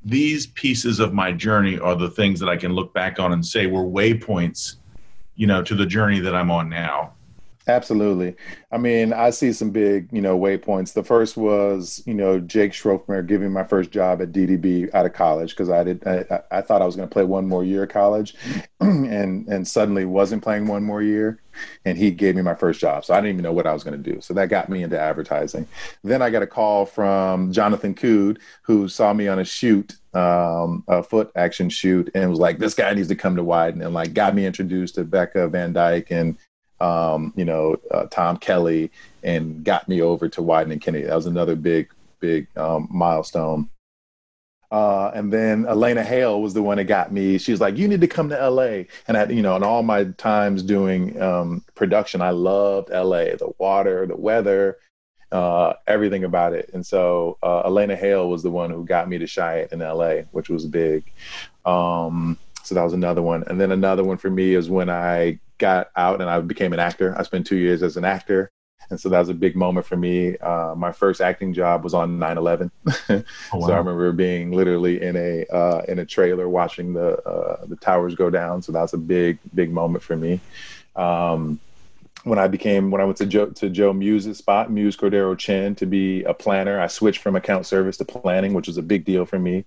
these 0.05 0.47
pieces 0.49 1.01
of 1.01 1.13
my 1.13 1.33
journey 1.33 1.79
are 1.79 1.97
the 1.97 2.11
things 2.11 2.39
that 2.41 2.49
I 2.49 2.57
can 2.57 2.73
look 2.73 2.93
back 2.95 3.19
on 3.19 3.33
and 3.33 3.45
say 3.45 3.67
were 3.67 3.85
waypoints, 3.85 4.77
you 5.35 5.47
know, 5.47 5.63
to 5.63 5.75
the 5.75 5.87
journey 5.87 6.21
that 6.21 6.35
I'm 6.35 6.51
on 6.51 6.69
now. 6.69 7.15
Absolutely. 7.67 8.37
I 8.71 8.77
mean, 8.77 9.15
I 9.15 9.31
see 9.31 9.51
some 9.53 9.71
big, 9.71 10.09
you 10.13 10.21
know, 10.21 10.39
waypoints. 10.39 10.93
The 10.93 11.03
first 11.03 11.39
was, 11.39 12.03
you 12.05 12.13
know, 12.13 12.39
Jake 12.39 12.73
Schrofmer 12.73 13.27
giving 13.27 13.53
my 13.53 13.65
first 13.65 13.91
job 13.91 14.21
at 14.21 14.33
DDB 14.33 14.93
out 14.95 15.07
of 15.07 15.15
college 15.15 15.51
because 15.51 15.71
I 15.71 15.83
did. 15.83 16.07
I, 16.07 16.43
I, 16.51 16.61
thought 16.61 16.83
I 16.83 16.87
was 16.87 16.95
going 16.95 17.09
to 17.09 17.13
play 17.13 17.25
one 17.25 17.49
more 17.49 17.65
year 17.65 17.85
of 17.85 17.89
college, 17.89 18.35
and 18.81 19.49
and 19.49 19.67
suddenly 19.67 20.05
wasn't 20.05 20.43
playing 20.43 20.67
one 20.67 20.83
more 20.83 21.01
year, 21.01 21.41
and 21.87 21.97
he 21.97 22.11
gave 22.11 22.37
me 22.37 22.43
my 22.43 22.55
first 22.55 22.81
job. 22.81 23.03
So 23.07 23.15
I 23.15 23.19
didn't 23.19 23.31
even 23.31 23.45
know 23.45 23.53
what 23.53 23.67
I 23.67 23.73
was 23.73 23.83
going 23.83 24.03
to 24.03 24.13
do. 24.13 24.21
So 24.21 24.35
that 24.35 24.51
got 24.51 24.69
me 24.69 24.83
into 24.83 25.01
advertising. 25.01 25.67
Then 26.03 26.21
I 26.21 26.29
got 26.29 26.43
a 26.43 26.47
call 26.47 26.85
from 26.85 27.51
Jonathan 27.51 27.95
Cude, 27.95 28.41
who 28.63 28.89
saw 28.89 29.15
me 29.15 29.27
on 29.27 29.39
a 29.39 29.45
shoot 29.45 29.97
um, 30.15 30.85
a 30.87 31.03
Footaction 31.03 31.71
shoot 31.71 32.09
and 32.15 32.31
was 32.31 32.39
like, 32.39 32.59
this 32.59 32.75
guy 32.75 32.95
needs 32.95 33.09
to 33.09 33.17
come 33.17 33.35
to 33.35 33.43
Wieden 33.43 33.85
and 33.85 33.93
like 33.93 34.15
got 34.15 34.35
me 34.35 34.47
introduced 34.47 34.95
to 34.95 35.05
Becca 35.05 35.49
Van 35.49 35.73
Dyke 35.73 36.11
and 36.11 36.39
um, 36.85 37.33
you 37.35 37.45
know, 37.45 37.77
uh, 37.91 38.07
Tom 38.11 38.37
Kelly 38.37 38.91
and 39.23 39.65
got 39.65 39.89
me 39.89 40.03
over 40.03 40.29
to 40.29 40.43
Wieden 40.43 40.71
and 40.71 40.83
Kennedy. 40.83 41.07
That 41.07 41.17
was 41.17 41.27
another 41.27 41.57
big, 41.57 41.91
big 42.21 42.47
um, 42.59 42.89
milestone. 42.91 43.71
Uh, 44.71 45.11
and 45.15 45.33
then 45.33 45.67
Elena 45.67 46.03
Hale 46.03 46.43
was 46.43 46.53
the 46.53 46.63
one 46.63 46.77
that 46.77 46.85
got 46.85 47.13
me. 47.13 47.39
She 47.39 47.53
was 47.53 47.61
like, 47.61 47.79
"You 47.79 47.87
need 47.87 48.01
to 48.01 48.09
come 48.09 48.29
to 48.29 48.51
LA." 48.51 48.85
And 49.07 49.17
I, 49.17 49.27
you 49.27 49.41
know, 49.41 49.57
in 49.57 49.63
all 49.63 49.83
my 49.83 50.05
times 50.19 50.63
doing 50.63 51.21
um, 51.23 51.65
production, 51.75 52.21
I 52.21 52.31
loved 52.31 52.91
LA, 52.91 53.37
the 53.37 53.53
water, 53.59 54.05
the 54.07 54.17
weather, 54.17 54.79
uh, 55.31 55.75
everything 55.87 56.25
about 56.25 56.55
it. 56.55 56.71
And 56.75 56.85
so 56.85 57.39
uh, 57.43 57.61
Elena 57.61 57.95
Hale 57.95 58.29
was 58.29 58.43
the 58.43 58.51
one 58.51 58.71
who 58.71 58.85
got 58.85 59.09
me 59.09 59.17
to 59.19 59.27
Chiat 59.27 59.73
in 59.73 59.79
LA, 59.79 60.23
which 60.33 60.49
was 60.49 60.67
big. 60.67 61.05
Um, 61.65 62.37
so 62.65 62.75
that 62.75 62.83
was 62.83 62.95
another 62.95 63.23
one. 63.23 63.45
And 63.47 63.61
then 63.61 63.71
another 63.71 64.03
one 64.03 64.17
for 64.17 64.31
me 64.31 64.55
is 64.55 64.69
when 64.69 64.91
I 64.91 65.39
got 65.59 65.91
out 65.97 66.21
and 66.21 66.29
I 66.29 66.41
became 66.41 66.73
an 66.73 66.81
actor. 66.81 67.15
I 67.19 67.23
spent 67.23 67.47
two 67.47 67.57
years 67.57 67.83
as 67.83 67.97
an 67.97 68.05
actor. 68.05 68.51
And 68.91 69.01
so 69.01 69.09
that 69.09 69.19
was 69.19 69.29
a 69.29 69.35
big 69.35 69.57
moment 69.57 69.87
for 69.87 69.97
me. 69.97 70.37
Uh, 70.39 70.75
my 70.77 70.93
first 70.93 71.21
acting 71.21 71.55
job 71.55 71.85
was 71.85 71.95
on 71.95 72.19
9/11, 72.19 72.71
oh, 73.09 73.23
wow. 73.59 73.67
so 73.67 73.73
I 73.73 73.79
remember 73.79 74.13
being 74.13 74.53
literally 74.53 75.03
in 75.03 75.17
a 75.17 75.47
uh, 75.47 75.83
in 75.89 76.01
a 76.01 76.05
trailer 76.05 76.49
watching 76.51 76.93
the 76.93 77.19
uh, 77.27 77.65
the 77.65 77.77
towers 77.77 78.15
go 78.15 78.29
down. 78.29 78.61
So 78.61 78.73
that 78.73 78.83
was 78.83 78.93
a 78.93 78.99
big 78.99 79.39
big 79.55 79.73
moment 79.73 80.05
for 80.05 80.17
me. 80.17 80.39
Um, 80.97 81.61
when 82.25 82.39
I 82.39 82.49
became 82.49 82.91
when 82.91 83.01
I 83.01 83.05
went 83.05 83.19
to 83.19 83.27
Jo 83.27 83.47
to 83.47 83.71
Jo 83.71 83.93
Muse's 83.93 84.39
spot, 84.39 84.71
Muse 84.71 84.97
Cordero 84.97 85.37
Chen, 85.37 85.75
to 85.77 85.87
be 85.87 86.23
a 86.25 86.35
planner, 86.35 86.81
I 86.81 86.89
switched 86.89 87.21
from 87.21 87.37
account 87.37 87.67
service 87.67 87.97
to 87.99 88.05
planning, 88.05 88.55
which 88.55 88.67
was 88.67 88.79
a 88.79 88.83
big 88.83 89.05
deal 89.05 89.25
for 89.25 89.39
me. 89.39 89.65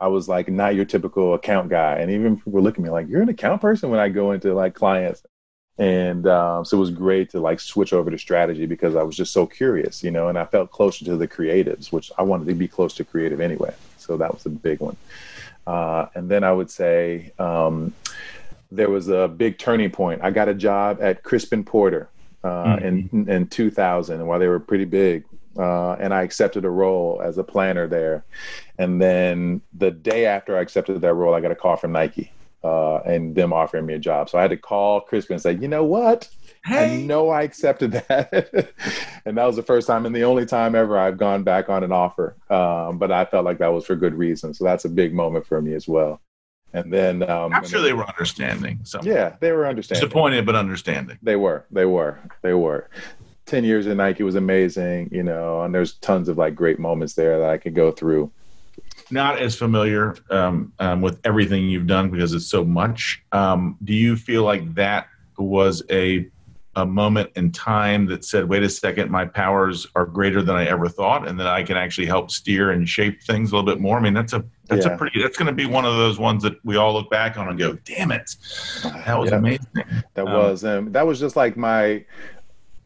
I 0.00 0.08
was 0.08 0.28
like 0.28 0.48
not 0.48 0.74
your 0.74 0.84
typical 0.84 1.34
account 1.34 1.68
guy. 1.68 1.96
And 1.96 2.10
even 2.10 2.36
people 2.36 2.62
look 2.62 2.78
at 2.78 2.84
me 2.84 2.90
like, 2.90 3.08
you're 3.08 3.22
an 3.22 3.28
account 3.28 3.60
person 3.60 3.90
when 3.90 4.00
I 4.00 4.08
go 4.08 4.32
into 4.32 4.54
like 4.54 4.74
clients. 4.74 5.22
and 5.78 6.26
um, 6.26 6.64
so 6.64 6.76
it 6.76 6.80
was 6.80 6.90
great 6.90 7.30
to 7.30 7.40
like 7.40 7.60
switch 7.60 7.92
over 7.92 8.10
to 8.10 8.18
strategy 8.18 8.66
because 8.66 8.94
I 8.96 9.02
was 9.02 9.16
just 9.16 9.32
so 9.32 9.46
curious, 9.46 10.02
you 10.02 10.10
know, 10.10 10.28
and 10.28 10.38
I 10.38 10.44
felt 10.44 10.70
closer 10.70 11.04
to 11.06 11.16
the 11.16 11.28
creatives, 11.28 11.92
which 11.92 12.10
I 12.18 12.22
wanted 12.22 12.46
to 12.48 12.54
be 12.54 12.68
close 12.68 12.94
to 12.94 13.04
creative 13.04 13.40
anyway. 13.40 13.74
So 13.96 14.16
that 14.16 14.32
was 14.32 14.46
a 14.46 14.50
big 14.50 14.80
one. 14.80 14.96
Uh, 15.66 16.06
and 16.14 16.30
then 16.30 16.44
I 16.44 16.52
would 16.52 16.70
say 16.70 17.32
um, 17.38 17.92
there 18.70 18.88
was 18.88 19.08
a 19.08 19.28
big 19.28 19.58
turning 19.58 19.90
point. 19.90 20.20
I 20.22 20.30
got 20.30 20.48
a 20.48 20.54
job 20.54 20.98
at 21.00 21.22
Crispin 21.22 21.64
Porter 21.64 22.08
uh, 22.42 22.76
mm-hmm. 22.76 23.20
in 23.20 23.28
in 23.28 23.46
2000, 23.48 24.26
while 24.26 24.38
they 24.38 24.48
were 24.48 24.60
pretty 24.60 24.84
big. 24.84 25.24
Uh, 25.58 25.94
and 25.94 26.14
I 26.14 26.22
accepted 26.22 26.64
a 26.64 26.70
role 26.70 27.20
as 27.22 27.36
a 27.36 27.44
planner 27.44 27.88
there. 27.88 28.24
And 28.78 29.02
then 29.02 29.60
the 29.76 29.90
day 29.90 30.26
after 30.26 30.56
I 30.56 30.60
accepted 30.60 31.00
that 31.00 31.14
role, 31.14 31.34
I 31.34 31.40
got 31.40 31.50
a 31.50 31.56
call 31.56 31.76
from 31.76 31.92
Nike 31.92 32.30
uh, 32.62 32.98
and 32.98 33.34
them 33.34 33.52
offering 33.52 33.86
me 33.86 33.94
a 33.94 33.98
job. 33.98 34.28
So 34.28 34.38
I 34.38 34.42
had 34.42 34.50
to 34.50 34.56
call 34.56 35.00
Crispin 35.00 35.34
and 35.34 35.42
say, 35.42 35.54
you 35.54 35.68
know 35.68 35.84
what? 35.84 36.28
Hey. 36.64 37.02
I 37.02 37.02
know 37.02 37.30
I 37.30 37.42
accepted 37.42 37.92
that. 37.92 38.72
and 39.24 39.36
that 39.36 39.44
was 39.44 39.56
the 39.56 39.62
first 39.62 39.86
time 39.86 40.06
and 40.06 40.14
the 40.14 40.24
only 40.24 40.46
time 40.46 40.74
ever 40.74 40.98
I've 40.98 41.18
gone 41.18 41.42
back 41.42 41.68
on 41.68 41.82
an 41.82 41.92
offer. 41.92 42.36
Um, 42.50 42.98
but 42.98 43.10
I 43.10 43.24
felt 43.24 43.44
like 43.44 43.58
that 43.58 43.72
was 43.72 43.84
for 43.84 43.96
good 43.96 44.14
reason. 44.14 44.54
So 44.54 44.64
that's 44.64 44.84
a 44.84 44.88
big 44.88 45.12
moment 45.12 45.46
for 45.46 45.60
me 45.60 45.74
as 45.74 45.88
well. 45.88 46.20
And 46.72 46.92
then 46.92 47.28
um, 47.28 47.52
I'm 47.54 47.66
sure 47.66 47.80
they 47.80 47.94
were 47.94 48.06
understanding. 48.06 48.80
So 48.84 49.00
Yeah, 49.02 49.36
they 49.40 49.52
were 49.52 49.66
understanding. 49.66 50.02
Disappointed, 50.04 50.44
but 50.44 50.54
understanding. 50.54 51.18
They 51.22 51.36
were. 51.36 51.64
They 51.70 51.86
were. 51.86 52.18
They 52.42 52.52
were. 52.52 52.90
10 53.48 53.64
years 53.64 53.86
in 53.86 53.96
Nike 53.96 54.22
was 54.22 54.34
amazing, 54.34 55.08
you 55.10 55.22
know, 55.22 55.62
and 55.62 55.74
there's 55.74 55.94
tons 55.94 56.28
of 56.28 56.38
like 56.38 56.54
great 56.54 56.78
moments 56.78 57.14
there 57.14 57.38
that 57.40 57.50
I 57.50 57.58
could 57.58 57.74
go 57.74 57.90
through. 57.90 58.30
Not 59.10 59.38
as 59.38 59.56
familiar 59.56 60.16
um, 60.30 60.72
um, 60.78 61.00
with 61.00 61.18
everything 61.24 61.68
you've 61.68 61.86
done 61.86 62.10
because 62.10 62.34
it's 62.34 62.46
so 62.46 62.64
much. 62.64 63.22
Um, 63.32 63.76
do 63.82 63.94
you 63.94 64.16
feel 64.16 64.44
like 64.44 64.74
that 64.74 65.08
was 65.38 65.82
a 65.90 66.28
a 66.78 66.86
moment 66.86 67.28
in 67.34 67.50
time 67.50 68.06
that 68.06 68.24
said, 68.24 68.48
wait 68.48 68.62
a 68.62 68.68
second, 68.68 69.10
my 69.10 69.24
powers 69.24 69.84
are 69.96 70.06
greater 70.06 70.42
than 70.42 70.54
I 70.54 70.66
ever 70.66 70.88
thought, 70.88 71.26
and 71.26 71.38
that 71.40 71.48
I 71.48 71.64
can 71.64 71.76
actually 71.76 72.06
help 72.06 72.30
steer 72.30 72.70
and 72.70 72.88
shape 72.88 73.20
things 73.24 73.50
a 73.50 73.56
little 73.56 73.68
bit 73.68 73.80
more. 73.80 73.98
I 73.98 74.00
mean, 74.00 74.14
that's 74.14 74.32
a 74.32 74.44
that's 74.66 74.86
yeah. 74.86 74.92
a 74.92 74.98
pretty 74.98 75.20
that's 75.20 75.36
going 75.36 75.48
to 75.48 75.52
be 75.52 75.66
one 75.66 75.84
of 75.84 75.96
those 75.96 76.20
ones 76.20 76.42
that 76.44 76.54
we 76.64 76.76
all 76.76 76.92
look 76.92 77.10
back 77.10 77.36
on 77.36 77.48
and 77.48 77.58
go, 77.58 77.72
damn 77.84 78.12
it, 78.12 78.30
that 78.84 79.18
was 79.18 79.30
yeah, 79.30 79.38
amazing. 79.38 79.66
That 80.14 80.28
um, 80.28 80.32
was, 80.32 80.62
and 80.62 80.92
that 80.92 81.06
was 81.06 81.18
just 81.18 81.36
like 81.36 81.56
my. 81.56 82.04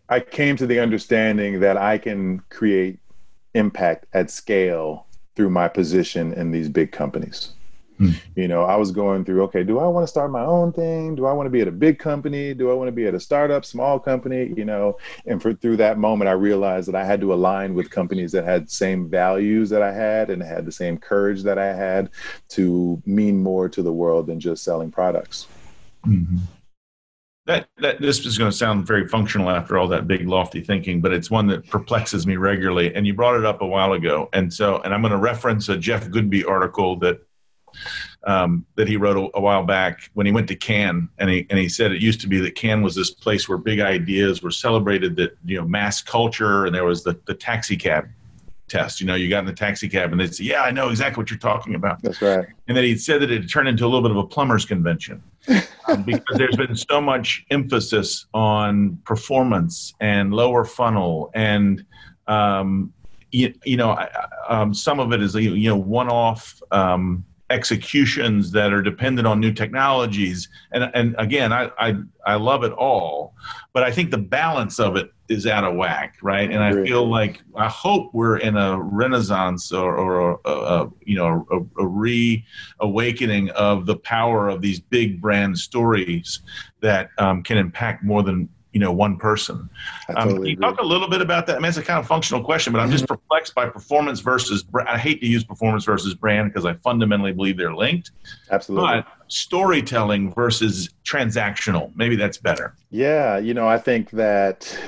I 0.08 0.20
came 0.20 0.56
to 0.56 0.66
the 0.66 0.80
understanding 0.80 1.60
that 1.60 1.76
I 1.76 1.98
can 1.98 2.40
create 2.50 2.98
impact 3.54 4.06
at 4.12 4.30
scale 4.30 5.06
through 5.34 5.50
my 5.50 5.68
position 5.68 6.32
in 6.34 6.50
these 6.50 6.68
big 6.68 6.92
companies. 6.92 7.52
Mm. 7.98 8.20
You 8.34 8.48
know, 8.48 8.64
I 8.64 8.76
was 8.76 8.90
going 8.90 9.24
through, 9.24 9.42
okay, 9.44 9.62
do 9.62 9.78
I 9.78 9.86
want 9.86 10.04
to 10.04 10.08
start 10.08 10.30
my 10.30 10.44
own 10.44 10.72
thing? 10.72 11.14
Do 11.14 11.26
I 11.26 11.32
want 11.32 11.46
to 11.46 11.50
be 11.50 11.60
at 11.60 11.68
a 11.68 11.72
big 11.72 11.98
company? 11.98 12.52
Do 12.54 12.70
I 12.70 12.74
want 12.74 12.88
to 12.88 12.92
be 12.92 13.06
at 13.06 13.14
a 13.14 13.20
startup, 13.20 13.64
small 13.64 13.98
company? 13.98 14.52
You 14.56 14.64
know, 14.64 14.98
and 15.26 15.40
for 15.40 15.54
through 15.54 15.76
that 15.78 15.98
moment, 15.98 16.28
I 16.28 16.32
realized 16.32 16.88
that 16.88 16.94
I 16.94 17.04
had 17.04 17.20
to 17.20 17.32
align 17.32 17.74
with 17.74 17.90
companies 17.90 18.32
that 18.32 18.44
had 18.44 18.70
same 18.70 19.08
values 19.08 19.70
that 19.70 19.82
I 19.82 19.92
had 19.92 20.30
and 20.30 20.42
had 20.42 20.66
the 20.66 20.72
same 20.72 20.98
courage 20.98 21.42
that 21.44 21.58
I 21.58 21.72
had 21.74 22.10
to 22.50 23.00
mean 23.06 23.42
more 23.42 23.68
to 23.68 23.82
the 23.82 23.92
world 23.92 24.26
than 24.26 24.40
just 24.40 24.64
selling 24.64 24.90
products. 24.90 25.46
Mm-hmm. 26.06 26.38
That, 27.46 27.68
that 27.78 28.00
this 28.00 28.24
is 28.24 28.38
going 28.38 28.52
to 28.52 28.56
sound 28.56 28.86
very 28.86 29.08
functional 29.08 29.50
after 29.50 29.76
all 29.76 29.88
that 29.88 30.06
big 30.06 30.28
lofty 30.28 30.60
thinking, 30.60 31.00
but 31.00 31.12
it's 31.12 31.28
one 31.28 31.48
that 31.48 31.68
perplexes 31.68 32.24
me 32.24 32.36
regularly. 32.36 32.94
And 32.94 33.04
you 33.04 33.14
brought 33.14 33.36
it 33.36 33.44
up 33.44 33.62
a 33.62 33.66
while 33.66 33.94
ago, 33.94 34.28
and 34.32 34.52
so 34.52 34.80
and 34.82 34.94
I'm 34.94 35.02
going 35.02 35.10
to 35.10 35.18
reference 35.18 35.68
a 35.68 35.76
Jeff 35.76 36.08
Goodby 36.08 36.48
article 36.48 36.96
that 37.00 37.20
um, 38.24 38.64
that 38.76 38.86
he 38.86 38.96
wrote 38.96 39.16
a, 39.16 39.38
a, 39.38 39.40
while 39.40 39.64
back 39.64 40.08
when 40.14 40.26
he 40.26 40.32
went 40.32 40.46
to 40.48 40.54
Cannes, 40.54 41.08
and 41.18 41.30
he 41.30 41.46
and 41.50 41.58
he 41.58 41.68
said 41.68 41.90
it 41.90 42.00
used 42.00 42.20
to 42.20 42.28
be 42.28 42.38
that 42.40 42.54
Cannes 42.54 42.82
was 42.82 42.94
this 42.94 43.10
place 43.10 43.48
where 43.48 43.58
big 43.58 43.80
ideas 43.80 44.40
were 44.42 44.52
celebrated, 44.52 45.16
that 45.16 45.36
you 45.44 45.58
know 45.58 45.66
mass 45.66 46.00
culture, 46.00 46.66
and 46.66 46.74
there 46.74 46.84
was 46.84 47.02
the 47.02 47.18
the 47.26 47.34
taxi 47.34 47.76
cab 47.76 48.08
test. 48.72 49.00
You 49.00 49.06
know, 49.06 49.14
you 49.14 49.28
got 49.28 49.40
in 49.40 49.46
the 49.46 49.52
taxi 49.52 49.88
cab, 49.88 50.12
and 50.12 50.20
they'd 50.20 50.34
say, 50.34 50.44
"Yeah, 50.44 50.62
I 50.62 50.70
know 50.70 50.88
exactly 50.88 51.20
what 51.20 51.30
you're 51.30 51.38
talking 51.38 51.74
about." 51.74 52.02
That's 52.02 52.22
right. 52.22 52.46
And 52.66 52.76
then 52.76 52.84
he 52.84 52.96
said 52.96 53.20
that 53.20 53.30
it 53.30 53.48
turned 53.48 53.68
into 53.68 53.84
a 53.84 53.88
little 53.88 54.02
bit 54.02 54.10
of 54.10 54.16
a 54.16 54.26
plumbers 54.26 54.64
convention 54.64 55.22
um, 55.88 56.02
because 56.02 56.38
there's 56.38 56.56
been 56.56 56.74
so 56.74 57.00
much 57.00 57.44
emphasis 57.50 58.26
on 58.32 58.98
performance 59.04 59.94
and 60.00 60.32
lower 60.32 60.64
funnel 60.64 61.30
and 61.34 61.84
um, 62.28 62.92
you, 63.32 63.52
you 63.64 63.76
know, 63.76 63.98
um, 64.48 64.74
some 64.74 65.00
of 65.00 65.12
it 65.12 65.22
is 65.22 65.34
you 65.34 65.68
know 65.68 65.76
one-off 65.76 66.62
um, 66.70 67.24
executions 67.52 68.50
that 68.52 68.72
are 68.72 68.82
dependent 68.82 69.26
on 69.26 69.38
new 69.38 69.52
technologies. 69.52 70.48
And 70.72 70.90
and 70.94 71.14
again, 71.18 71.52
I, 71.52 71.70
I 71.78 71.96
I 72.26 72.34
love 72.36 72.64
it 72.64 72.72
all, 72.72 73.34
but 73.72 73.82
I 73.82 73.92
think 73.92 74.10
the 74.10 74.18
balance 74.18 74.80
of 74.80 74.96
it 74.96 75.12
is 75.28 75.46
out 75.46 75.64
of 75.64 75.74
whack, 75.74 76.16
right? 76.22 76.50
And 76.50 76.62
I 76.62 76.72
feel 76.84 77.08
like 77.08 77.40
I 77.56 77.68
hope 77.68 78.10
we're 78.12 78.38
in 78.38 78.56
a 78.56 78.80
renaissance 78.80 79.72
or, 79.72 79.96
or 79.96 80.40
a, 80.44 80.50
a, 80.50 80.90
you 81.04 81.16
know 81.16 81.46
a, 81.50 81.82
a 81.82 81.86
reawakening 81.86 83.50
of 83.50 83.86
the 83.86 83.96
power 83.96 84.48
of 84.48 84.60
these 84.60 84.80
big 84.80 85.20
brand 85.20 85.58
stories 85.58 86.40
that 86.80 87.10
um, 87.18 87.42
can 87.42 87.58
impact 87.58 88.02
more 88.02 88.22
than 88.22 88.48
you 88.72 88.80
know 88.80 88.92
one 88.92 89.16
person. 89.16 89.68
Um, 90.08 90.28
totally 90.28 90.36
can 90.36 90.46
you 90.46 90.56
talk 90.56 90.80
a 90.80 90.84
little 90.84 91.08
bit 91.08 91.20
about 91.20 91.46
that? 91.46 91.56
I 91.56 91.58
mean, 91.58 91.68
it's 91.68 91.78
a 91.78 91.82
kind 91.82 91.98
of 91.98 92.06
functional 92.06 92.42
question, 92.42 92.72
but 92.72 92.80
I'm 92.80 92.90
just 92.90 93.04
mm-hmm. 93.04 93.14
perplexed 93.14 93.54
by 93.54 93.68
performance 93.68 94.20
versus. 94.20 94.64
I 94.86 94.98
hate 94.98 95.20
to 95.20 95.26
use 95.26 95.44
performance 95.44 95.84
versus 95.84 96.14
brand 96.14 96.50
because 96.50 96.64
I 96.64 96.74
fundamentally 96.74 97.32
believe 97.32 97.56
they're 97.56 97.74
linked. 97.74 98.12
Absolutely. 98.50 99.02
But 99.02 99.06
storytelling 99.32 100.32
versus 100.32 100.90
transactional, 101.04 101.90
maybe 101.96 102.16
that's 102.16 102.38
better. 102.38 102.74
Yeah, 102.90 103.38
you 103.38 103.54
know, 103.54 103.66
I 103.66 103.78
think 103.78 104.10
that 104.10 104.78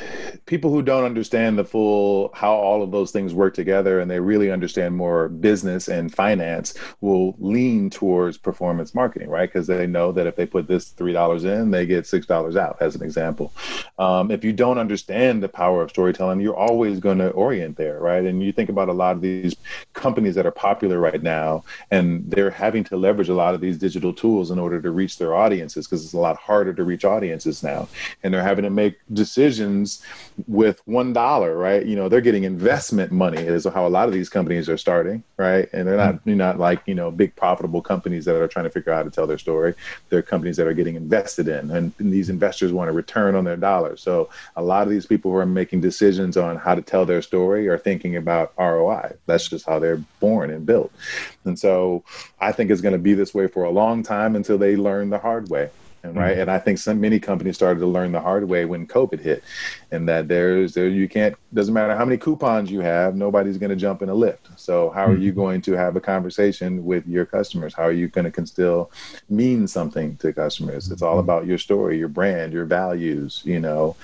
people 0.46 0.70
who 0.70 0.82
don't 0.82 1.04
understand 1.04 1.56
the 1.56 1.64
full 1.64 2.30
how 2.34 2.52
all 2.52 2.82
of 2.82 2.90
those 2.90 3.10
things 3.10 3.32
work 3.32 3.54
together 3.54 3.98
and 3.98 4.10
they 4.10 4.20
really 4.20 4.50
understand 4.50 4.94
more 4.94 5.28
business 5.28 5.88
and 5.88 6.14
finance 6.14 6.74
will 7.00 7.34
lean 7.38 7.88
towards 7.88 8.36
performance 8.36 8.94
marketing 8.94 9.30
right? 9.30 9.50
Because 9.50 9.66
they 9.66 9.86
know 9.86 10.12
that 10.12 10.26
if 10.26 10.36
they 10.36 10.44
put 10.44 10.68
this 10.68 10.88
three 10.90 11.14
dollars 11.14 11.44
in 11.44 11.70
they 11.70 11.86
get 11.86 12.06
six 12.06 12.26
dollars 12.26 12.56
out 12.56 12.76
as 12.80 12.94
an 12.94 13.02
example. 13.02 13.52
Um, 13.98 14.30
if 14.30 14.44
you 14.44 14.52
don't 14.52 14.76
understand 14.76 15.42
the 15.42 15.48
power 15.48 15.82
of 15.82 15.88
storytelling 15.88 16.40
you're 16.40 16.56
always 16.56 17.00
going 17.00 17.18
to 17.18 17.30
orient 17.30 17.78
there 17.78 17.98
right? 18.00 18.24
And 18.24 18.42
you 18.42 18.52
think 18.52 18.68
about 18.68 18.90
a 18.90 18.92
lot 18.92 19.16
of 19.16 19.22
these 19.22 19.56
companies 19.94 20.34
that 20.34 20.44
are 20.44 20.50
popular 20.50 21.00
right 21.00 21.22
now 21.22 21.64
and 21.90 22.30
they're 22.30 22.50
having 22.50 22.84
to 22.84 22.98
leverage 22.98 23.30
a 23.30 23.34
lot 23.34 23.54
of 23.54 23.62
these 23.62 23.78
digital 23.78 24.12
tools 24.12 24.33
in 24.42 24.58
order 24.58 24.80
to 24.80 24.90
reach 24.90 25.18
their 25.18 25.34
audiences 25.34 25.86
because 25.86 26.04
it's 26.04 26.14
a 26.14 26.18
lot 26.18 26.36
harder 26.36 26.72
to 26.72 26.84
reach 26.84 27.04
audiences 27.04 27.62
now 27.62 27.88
and 28.22 28.32
they're 28.32 28.42
having 28.42 28.64
to 28.64 28.70
make 28.70 28.98
decisions 29.12 30.02
with 30.46 30.80
one 30.86 31.12
dollar, 31.12 31.56
right? 31.56 31.84
You 31.84 31.96
know, 31.96 32.08
they're 32.08 32.20
getting 32.20 32.44
investment 32.44 33.12
money 33.12 33.38
is 33.38 33.64
how 33.64 33.86
a 33.86 33.88
lot 33.88 34.08
of 34.08 34.14
these 34.14 34.28
companies 34.28 34.68
are 34.68 34.76
starting, 34.76 35.22
right? 35.36 35.68
And 35.72 35.86
they're 35.86 35.96
not 35.96 36.20
you're 36.24 36.36
not 36.36 36.58
like, 36.58 36.82
you 36.86 36.94
know, 36.94 37.10
big 37.10 37.34
profitable 37.36 37.82
companies 37.82 38.24
that 38.24 38.36
are 38.36 38.48
trying 38.48 38.64
to 38.64 38.70
figure 38.70 38.92
out 38.92 38.96
how 38.96 39.02
to 39.04 39.10
tell 39.10 39.26
their 39.26 39.38
story. 39.38 39.74
They're 40.08 40.22
companies 40.22 40.56
that 40.56 40.66
are 40.66 40.74
getting 40.74 40.96
invested 40.96 41.48
in 41.48 41.70
and, 41.70 41.92
and 41.98 42.12
these 42.12 42.30
investors 42.30 42.72
want 42.72 42.90
a 42.90 42.92
return 42.92 43.34
on 43.34 43.44
their 43.44 43.56
dollars. 43.56 44.02
So 44.02 44.30
a 44.56 44.62
lot 44.62 44.82
of 44.82 44.90
these 44.90 45.06
people 45.06 45.30
who 45.30 45.36
are 45.36 45.46
making 45.46 45.80
decisions 45.80 46.36
on 46.36 46.56
how 46.56 46.74
to 46.74 46.82
tell 46.82 47.06
their 47.06 47.22
story 47.22 47.68
are 47.68 47.78
thinking 47.78 48.16
about 48.16 48.52
ROI. 48.58 49.14
That's 49.26 49.48
just 49.48 49.66
how 49.66 49.78
they're 49.78 50.02
born 50.20 50.50
and 50.50 50.66
built. 50.66 50.92
And 51.44 51.58
so 51.58 52.04
I 52.40 52.52
think 52.52 52.70
it's 52.70 52.80
going 52.80 52.92
to 52.92 52.98
be 52.98 53.14
this 53.14 53.34
way 53.34 53.46
for 53.46 53.64
a 53.64 53.70
long 53.70 54.02
time 54.02 54.36
until 54.36 54.58
they 54.58 54.76
learn 54.76 55.10
the 55.10 55.18
hard 55.18 55.50
way 55.50 55.70
and 56.04 56.16
right 56.16 56.32
mm-hmm. 56.32 56.42
and 56.42 56.50
i 56.50 56.58
think 56.58 56.78
some 56.78 57.00
many 57.00 57.18
companies 57.18 57.56
started 57.56 57.80
to 57.80 57.86
learn 57.86 58.12
the 58.12 58.20
hard 58.20 58.48
way 58.48 58.64
when 58.64 58.86
covid 58.86 59.18
hit 59.18 59.42
and 59.90 60.08
that 60.08 60.28
there's 60.28 60.74
there 60.74 60.86
you 60.86 61.08
can't 61.08 61.34
doesn't 61.54 61.74
matter 61.74 61.96
how 61.96 62.04
many 62.04 62.16
coupons 62.16 62.70
you 62.70 62.80
have 62.80 63.16
nobody's 63.16 63.58
going 63.58 63.70
to 63.70 63.76
jump 63.76 64.02
in 64.02 64.08
a 64.08 64.14
Lyft 64.14 64.56
so 64.56 64.90
how 64.90 65.06
are 65.06 65.16
you 65.16 65.32
mm-hmm. 65.32 65.40
going 65.40 65.60
to 65.62 65.72
have 65.72 65.96
a 65.96 66.00
conversation 66.00 66.84
with 66.84 67.06
your 67.06 67.24
customers 67.24 67.74
how 67.74 67.84
are 67.84 67.92
you 67.92 68.08
going 68.08 68.30
to 68.30 68.46
still 68.46 68.90
mean 69.28 69.66
something 69.66 70.16
to 70.18 70.32
customers 70.32 70.90
it's 70.90 71.02
all 71.02 71.12
mm-hmm. 71.12 71.20
about 71.20 71.46
your 71.46 71.58
story 71.58 71.98
your 71.98 72.08
brand 72.08 72.52
your 72.52 72.66
values 72.66 73.42
you 73.44 73.58
know 73.58 73.96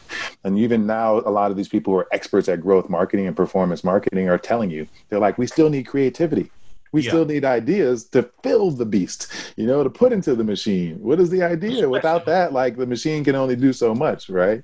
and 0.44 0.58
even 0.58 0.86
now 0.86 1.18
a 1.18 1.30
lot 1.30 1.50
of 1.50 1.56
these 1.56 1.68
people 1.68 1.92
who 1.92 1.98
are 1.98 2.08
experts 2.12 2.48
at 2.48 2.60
growth 2.60 2.88
marketing 2.88 3.26
and 3.26 3.36
performance 3.36 3.84
marketing 3.84 4.28
are 4.28 4.38
telling 4.38 4.70
you 4.70 4.86
they're 5.08 5.18
like 5.18 5.36
we 5.36 5.46
still 5.46 5.68
need 5.68 5.86
creativity 5.86 6.50
we 6.92 7.02
yeah. 7.02 7.10
still 7.10 7.24
need 7.24 7.44
ideas 7.44 8.04
to 8.04 8.28
fill 8.42 8.70
the 8.70 8.84
beast, 8.84 9.32
you 9.56 9.66
know, 9.66 9.84
to 9.84 9.90
put 9.90 10.12
into 10.12 10.34
the 10.34 10.44
machine. 10.44 11.00
What 11.00 11.20
is 11.20 11.30
the 11.30 11.42
idea? 11.42 11.88
Without 11.88 12.26
that, 12.26 12.52
like 12.52 12.76
the 12.76 12.86
machine 12.86 13.22
can 13.22 13.36
only 13.36 13.56
do 13.56 13.72
so 13.72 13.94
much, 13.94 14.28
right? 14.28 14.62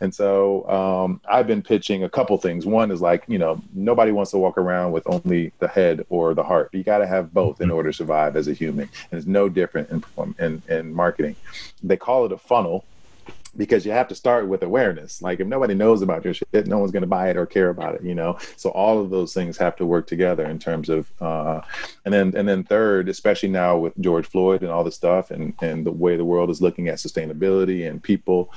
And 0.00 0.14
so 0.14 0.68
um, 0.68 1.20
I've 1.30 1.46
been 1.46 1.62
pitching 1.62 2.04
a 2.04 2.08
couple 2.08 2.36
things. 2.38 2.66
One 2.66 2.90
is 2.90 3.00
like, 3.00 3.24
you 3.28 3.38
know, 3.38 3.62
nobody 3.72 4.12
wants 4.12 4.30
to 4.32 4.38
walk 4.38 4.58
around 4.58 4.92
with 4.92 5.04
only 5.06 5.52
the 5.58 5.68
head 5.68 6.04
or 6.08 6.34
the 6.34 6.42
heart. 6.42 6.70
You 6.72 6.82
got 6.82 6.98
to 6.98 7.06
have 7.06 7.32
both 7.32 7.60
in 7.60 7.68
mm-hmm. 7.68 7.76
order 7.76 7.90
to 7.90 7.96
survive 7.96 8.36
as 8.36 8.48
a 8.48 8.52
human. 8.52 8.88
And 9.10 9.18
it's 9.18 9.26
no 9.26 9.48
different 9.48 9.90
in, 9.90 10.34
in, 10.38 10.62
in 10.68 10.94
marketing. 10.94 11.36
They 11.82 11.96
call 11.96 12.26
it 12.26 12.32
a 12.32 12.38
funnel 12.38 12.84
because 13.60 13.84
you 13.84 13.92
have 13.92 14.08
to 14.08 14.14
start 14.14 14.48
with 14.48 14.62
awareness. 14.62 15.20
Like 15.20 15.38
if 15.38 15.46
nobody 15.46 15.74
knows 15.74 16.00
about 16.00 16.24
your 16.24 16.32
shit, 16.32 16.66
no 16.66 16.78
one's 16.78 16.92
going 16.92 17.02
to 17.02 17.06
buy 17.06 17.28
it 17.28 17.36
or 17.36 17.44
care 17.44 17.68
about 17.68 17.94
it, 17.94 18.02
you 18.02 18.14
know. 18.14 18.38
So 18.56 18.70
all 18.70 18.98
of 18.98 19.10
those 19.10 19.34
things 19.34 19.58
have 19.58 19.76
to 19.76 19.84
work 19.84 20.06
together 20.06 20.46
in 20.46 20.58
terms 20.58 20.88
of, 20.88 21.12
uh, 21.20 21.60
and 22.06 22.14
then 22.14 22.34
and 22.34 22.48
then 22.48 22.64
third, 22.64 23.10
especially 23.10 23.50
now 23.50 23.76
with 23.76 23.92
George 24.00 24.26
Floyd 24.26 24.62
and 24.62 24.70
all 24.70 24.82
the 24.82 24.90
stuff, 24.90 25.30
and 25.30 25.52
and 25.60 25.84
the 25.84 25.92
way 25.92 26.16
the 26.16 26.24
world 26.24 26.48
is 26.48 26.62
looking 26.62 26.88
at 26.88 26.96
sustainability 26.96 27.86
and 27.86 28.02
people, 28.02 28.50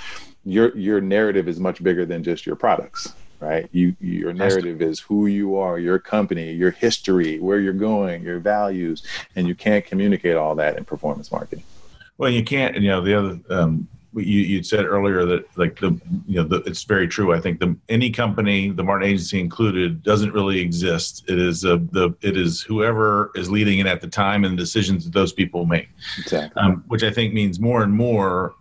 your 0.45 0.73
your 0.77 1.01
narrative 1.01 1.49
is 1.49 1.59
much 1.59 1.83
bigger 1.83 2.05
than 2.05 2.23
just 2.23 2.45
your 2.45 2.55
products. 2.55 3.13
Right, 3.41 3.67
you 3.73 3.97
your 3.99 4.31
narrative 4.31 4.81
is 4.81 5.01
who 5.01 5.25
you 5.25 5.57
are, 5.57 5.77
your 5.79 5.99
company, 5.99 6.53
your 6.53 6.71
history, 6.71 7.41
where 7.41 7.59
you're 7.59 7.73
going, 7.73 8.23
your 8.23 8.39
values, 8.39 9.03
and 9.35 9.49
you 9.49 9.53
can't 9.53 9.85
communicate 9.85 10.37
all 10.37 10.55
that 10.55 10.77
in 10.77 10.85
performance 10.85 11.29
marketing. 11.29 11.65
Well, 12.17 12.29
you 12.29 12.45
can't. 12.45 12.77
You 12.77 12.87
know, 12.87 13.01
the 13.01 13.13
other 13.15 13.39
um, 13.49 13.89
you 14.15 14.39
you 14.41 14.63
said 14.63 14.85
earlier 14.85 15.25
that 15.25 15.45
like 15.57 15.79
the 15.79 15.99
you 16.27 16.35
know 16.35 16.43
the, 16.43 16.57
it's 16.65 16.83
very 16.83 17.07
true. 17.07 17.33
I 17.33 17.39
think 17.39 17.59
the 17.59 17.75
any 17.89 18.09
company, 18.09 18.69
the 18.69 18.83
Martin 18.83 19.07
Agency 19.07 19.39
included, 19.39 20.03
doesn't 20.03 20.33
really 20.33 20.59
exist. 20.59 21.23
It 21.27 21.39
is 21.39 21.65
uh, 21.65 21.77
the 21.91 22.15
it 22.21 22.37
is 22.37 22.61
whoever 22.61 23.31
is 23.35 23.49
leading 23.49 23.79
it 23.79 23.87
at 23.87 24.01
the 24.01 24.07
time 24.07 24.43
and 24.43 24.57
the 24.57 24.61
decisions 24.61 25.05
that 25.05 25.13
those 25.13 25.33
people 25.33 25.65
make. 25.65 25.89
Exactly. 26.19 26.61
Um, 26.61 26.83
which 26.87 27.03
I 27.03 27.11
think 27.11 27.33
means 27.33 27.59
more 27.59 27.83
and 27.83 27.93
more 27.93 28.55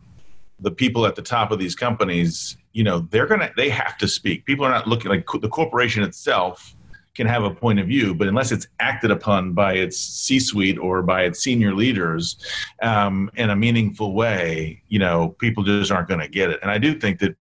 the 0.60 0.70
people 0.70 1.06
at 1.06 1.16
the 1.16 1.22
top 1.22 1.50
of 1.50 1.58
these 1.58 1.74
companies, 1.74 2.56
you 2.72 2.84
know, 2.84 3.00
they're 3.10 3.26
gonna 3.26 3.50
they 3.56 3.68
have 3.68 3.98
to 3.98 4.08
speak. 4.08 4.44
People 4.46 4.64
are 4.64 4.70
not 4.70 4.86
looking 4.86 5.10
like 5.10 5.26
the 5.40 5.48
corporation 5.48 6.02
itself 6.02 6.74
can 7.14 7.26
have 7.26 7.44
a 7.44 7.50
point 7.50 7.78
of 7.78 7.86
view, 7.86 8.14
but 8.14 8.28
unless 8.28 8.52
it's 8.52 8.66
acted 8.80 9.10
upon 9.10 9.52
by 9.52 9.74
its 9.74 9.98
C-suite 9.98 10.78
or 10.78 11.02
by 11.02 11.24
its 11.24 11.40
senior 11.40 11.74
leaders 11.74 12.36
um, 12.82 13.30
in 13.36 13.50
a 13.50 13.56
meaningful 13.56 14.14
way, 14.14 14.82
you 14.88 14.98
know, 14.98 15.36
people 15.38 15.62
just 15.62 15.92
aren't 15.92 16.08
going 16.08 16.20
to 16.20 16.28
get 16.28 16.50
it. 16.50 16.58
And 16.62 16.70
I 16.70 16.78
do 16.78 16.98
think 16.98 17.18
that, 17.20 17.36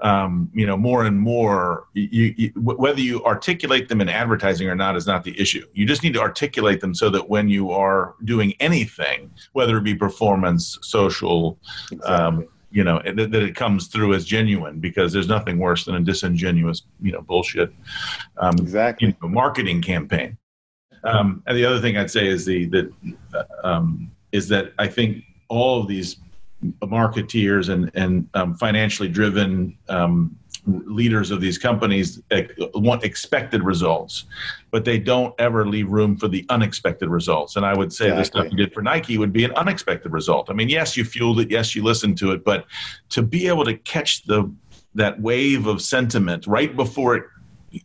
um, 0.00 0.48
you 0.54 0.64
know, 0.64 0.76
more 0.76 1.04
and 1.04 1.18
more, 1.18 1.88
you, 1.92 2.34
you, 2.36 2.52
whether 2.56 3.00
you 3.00 3.22
articulate 3.24 3.88
them 3.88 4.00
in 4.00 4.08
advertising 4.08 4.68
or 4.68 4.74
not 4.74 4.96
is 4.96 5.06
not 5.06 5.24
the 5.24 5.38
issue. 5.38 5.66
You 5.74 5.84
just 5.84 6.02
need 6.02 6.14
to 6.14 6.20
articulate 6.20 6.80
them 6.80 6.94
so 6.94 7.10
that 7.10 7.28
when 7.28 7.48
you 7.48 7.70
are 7.72 8.14
doing 8.24 8.54
anything, 8.60 9.30
whether 9.52 9.76
it 9.76 9.82
be 9.82 9.94
performance, 9.94 10.78
social, 10.82 11.58
exactly. 11.90 12.14
um, 12.14 12.48
you 12.70 12.84
know 12.84 13.00
that, 13.04 13.30
that, 13.30 13.42
it 13.42 13.54
comes 13.54 13.88
through 13.88 14.14
as 14.14 14.24
genuine 14.24 14.78
because 14.78 15.12
there's 15.12 15.28
nothing 15.28 15.58
worse 15.58 15.84
than 15.84 15.96
a 15.96 16.00
disingenuous 16.00 16.82
you 17.00 17.12
know 17.12 17.20
bullshit 17.20 17.72
um, 18.38 18.54
exactly. 18.58 19.08
you 19.08 19.14
know, 19.22 19.28
marketing 19.28 19.82
campaign. 19.82 20.36
Um, 21.04 21.42
and 21.46 21.56
the 21.56 21.64
other 21.64 21.80
thing 21.80 21.96
i'd 21.96 22.10
say 22.10 22.28
is 22.28 22.44
the 22.44 22.66
that 22.66 22.92
uh, 23.34 23.44
um, 23.64 24.10
is 24.32 24.48
that 24.48 24.72
i 24.78 24.86
think 24.86 25.24
all 25.48 25.80
of 25.80 25.88
these 25.88 26.16
marketeers 26.82 27.70
and 27.70 27.90
and 27.94 28.28
um, 28.34 28.54
financially 28.54 29.08
driven 29.08 29.76
um, 29.88 30.36
leaders 30.86 31.30
of 31.30 31.40
these 31.40 31.58
companies 31.58 32.22
want 32.74 33.04
expected 33.04 33.62
results, 33.62 34.24
but 34.70 34.84
they 34.84 34.98
don't 34.98 35.34
ever 35.38 35.66
leave 35.66 35.90
room 35.90 36.16
for 36.16 36.28
the 36.28 36.44
unexpected 36.48 37.08
results. 37.08 37.56
And 37.56 37.66
I 37.66 37.76
would 37.76 37.92
say 37.92 38.06
exactly. 38.06 38.20
the 38.20 38.24
stuff 38.24 38.52
you 38.52 38.56
did 38.56 38.74
for 38.74 38.82
Nike 38.82 39.18
would 39.18 39.32
be 39.32 39.44
an 39.44 39.52
unexpected 39.52 40.12
result. 40.12 40.50
I 40.50 40.52
mean, 40.52 40.68
yes, 40.68 40.96
you 40.96 41.04
fueled 41.04 41.40
it, 41.40 41.50
yes, 41.50 41.74
you 41.74 41.82
listened 41.82 42.18
to 42.18 42.32
it, 42.32 42.44
but 42.44 42.66
to 43.10 43.22
be 43.22 43.48
able 43.48 43.64
to 43.64 43.76
catch 43.78 44.24
the 44.24 44.50
that 44.94 45.20
wave 45.20 45.66
of 45.66 45.80
sentiment 45.80 46.46
right 46.46 46.74
before 46.74 47.14
it 47.14 47.24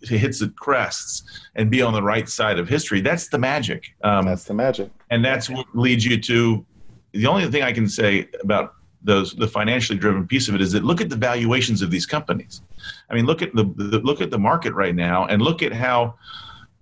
hits 0.01 0.39
the 0.39 0.49
crests 0.49 1.23
and 1.55 1.69
be 1.69 1.81
on 1.81 1.93
the 1.93 2.01
right 2.01 2.27
side 2.27 2.57
of 2.57 2.67
history 2.67 2.99
that's 2.99 3.27
the 3.27 3.37
magic 3.37 3.93
um, 4.03 4.25
that's 4.25 4.45
the 4.45 4.53
magic 4.55 4.89
and 5.11 5.23
that's 5.23 5.47
what 5.47 5.67
leads 5.75 6.03
you 6.03 6.19
to 6.19 6.65
the 7.11 7.27
only 7.27 7.47
thing 7.51 7.61
i 7.61 7.71
can 7.71 7.87
say 7.87 8.27
about 8.41 8.73
those 9.05 9.33
the 9.35 9.47
financially 9.47 9.97
driven 9.97 10.27
piece 10.27 10.49
of 10.49 10.55
it 10.55 10.61
is 10.61 10.71
that 10.71 10.83
look 10.83 10.99
at 10.99 11.09
the 11.09 11.15
valuations 11.15 11.81
of 11.81 11.91
these 11.91 12.05
companies. 12.05 12.61
I 13.09 13.13
mean, 13.13 13.25
look 13.25 13.41
at 13.41 13.55
the, 13.55 13.63
the 13.75 13.99
look 13.99 14.19
at 14.19 14.31
the 14.31 14.39
market 14.39 14.73
right 14.73 14.95
now, 14.95 15.25
and 15.27 15.41
look 15.41 15.63
at 15.63 15.71
how 15.71 16.15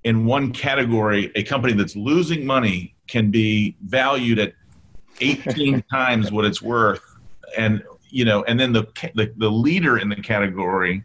in 0.04 0.26
one 0.26 0.52
category 0.52 1.32
a 1.36 1.44
company 1.44 1.74
that's 1.74 1.96
losing 1.96 2.46
money 2.46 2.96
can 3.08 3.30
be 3.30 3.76
valued 3.86 4.40
at 4.40 4.54
18 5.22 5.84
times 5.92 6.32
what 6.32 6.46
it's 6.46 6.62
worth, 6.62 7.04
and 7.58 7.84
you 8.10 8.26
know, 8.26 8.44
and 8.46 8.60
then 8.60 8.74
the, 8.74 8.88
the 9.16 9.32
the 9.38 9.52
leader 9.52 9.98
in 9.98 10.10
the 10.10 10.16
category 10.16 11.04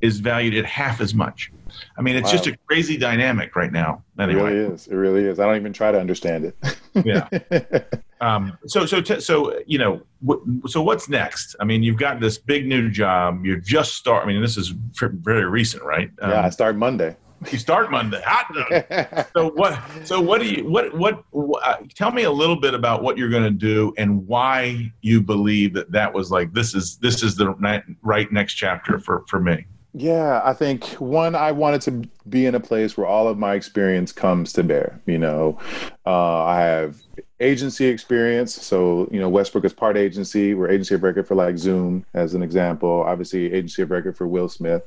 is 0.00 0.20
valued 0.20 0.54
at 0.54 0.64
half 0.64 1.00
as 1.00 1.14
much. 1.14 1.52
I 1.96 2.02
mean, 2.02 2.16
it's 2.16 2.26
wow. 2.26 2.32
just 2.32 2.46
a 2.46 2.56
crazy 2.66 2.96
dynamic 2.96 3.56
right 3.56 3.72
now. 3.72 4.02
Anyway. 4.18 4.40
It 4.40 4.44
really 4.44 4.74
is. 4.74 4.86
It 4.88 4.94
really 4.94 5.24
is. 5.24 5.40
I 5.40 5.46
don't 5.46 5.56
even 5.56 5.72
try 5.72 5.92
to 5.92 5.98
understand 5.98 6.44
it. 6.44 6.76
yeah. 7.04 7.28
Um, 8.22 8.56
so, 8.66 8.86
so, 8.86 9.00
t- 9.00 9.20
so, 9.20 9.60
you 9.66 9.78
know, 9.78 10.00
w- 10.24 10.62
so 10.68 10.80
what's 10.80 11.08
next? 11.08 11.56
I 11.58 11.64
mean, 11.64 11.82
you've 11.82 11.98
got 11.98 12.20
this 12.20 12.38
big 12.38 12.66
new 12.66 12.88
job. 12.88 13.44
You're 13.44 13.56
just 13.56 13.96
start. 13.96 14.24
I 14.24 14.28
mean, 14.28 14.40
this 14.40 14.56
is 14.56 14.68
very 14.68 15.44
recent, 15.44 15.82
right? 15.82 16.08
Um, 16.20 16.30
yeah, 16.30 16.42
I 16.42 16.50
start 16.50 16.76
Monday. 16.76 17.16
You 17.50 17.58
start 17.58 17.90
Monday. 17.90 18.22
So 19.34 19.50
what? 19.50 19.76
So 20.04 20.20
what 20.20 20.40
do 20.40 20.46
you? 20.46 20.68
What? 20.68 20.96
What? 20.96 21.24
Uh, 21.32 21.78
tell 21.92 22.12
me 22.12 22.22
a 22.22 22.30
little 22.30 22.60
bit 22.60 22.72
about 22.72 23.02
what 23.02 23.18
you're 23.18 23.30
going 23.30 23.42
to 23.42 23.50
do 23.50 23.92
and 23.98 24.24
why 24.28 24.92
you 25.00 25.20
believe 25.20 25.74
that 25.74 25.90
that 25.90 26.14
was 26.14 26.30
like 26.30 26.52
this 26.52 26.72
is 26.72 26.98
this 26.98 27.24
is 27.24 27.34
the 27.34 27.50
right 28.02 28.30
next 28.30 28.54
chapter 28.54 29.00
for 29.00 29.24
for 29.26 29.40
me. 29.40 29.66
Yeah, 29.94 30.40
I 30.44 30.54
think 30.54 30.84
one, 31.00 31.34
I 31.34 31.52
wanted 31.52 31.82
to 31.82 32.08
be 32.28 32.46
in 32.46 32.54
a 32.54 32.60
place 32.60 32.96
where 32.96 33.06
all 33.06 33.28
of 33.28 33.38
my 33.38 33.54
experience 33.54 34.12
comes 34.12 34.52
to 34.54 34.62
bear. 34.62 35.00
You 35.06 35.18
know, 35.18 35.58
uh, 36.06 36.44
I 36.44 36.60
have 36.60 36.96
agency 37.40 37.86
experience. 37.86 38.54
So, 38.54 39.08
you 39.10 39.20
know, 39.20 39.28
Westbrook 39.28 39.64
is 39.64 39.72
part 39.72 39.96
agency. 39.96 40.54
We're 40.54 40.70
agency 40.70 40.94
of 40.94 41.02
record 41.02 41.26
for 41.26 41.34
like 41.34 41.58
Zoom, 41.58 42.06
as 42.14 42.34
an 42.34 42.42
example. 42.42 43.02
Obviously, 43.06 43.52
agency 43.52 43.82
of 43.82 43.90
record 43.90 44.16
for 44.16 44.26
Will 44.28 44.48
Smith. 44.48 44.82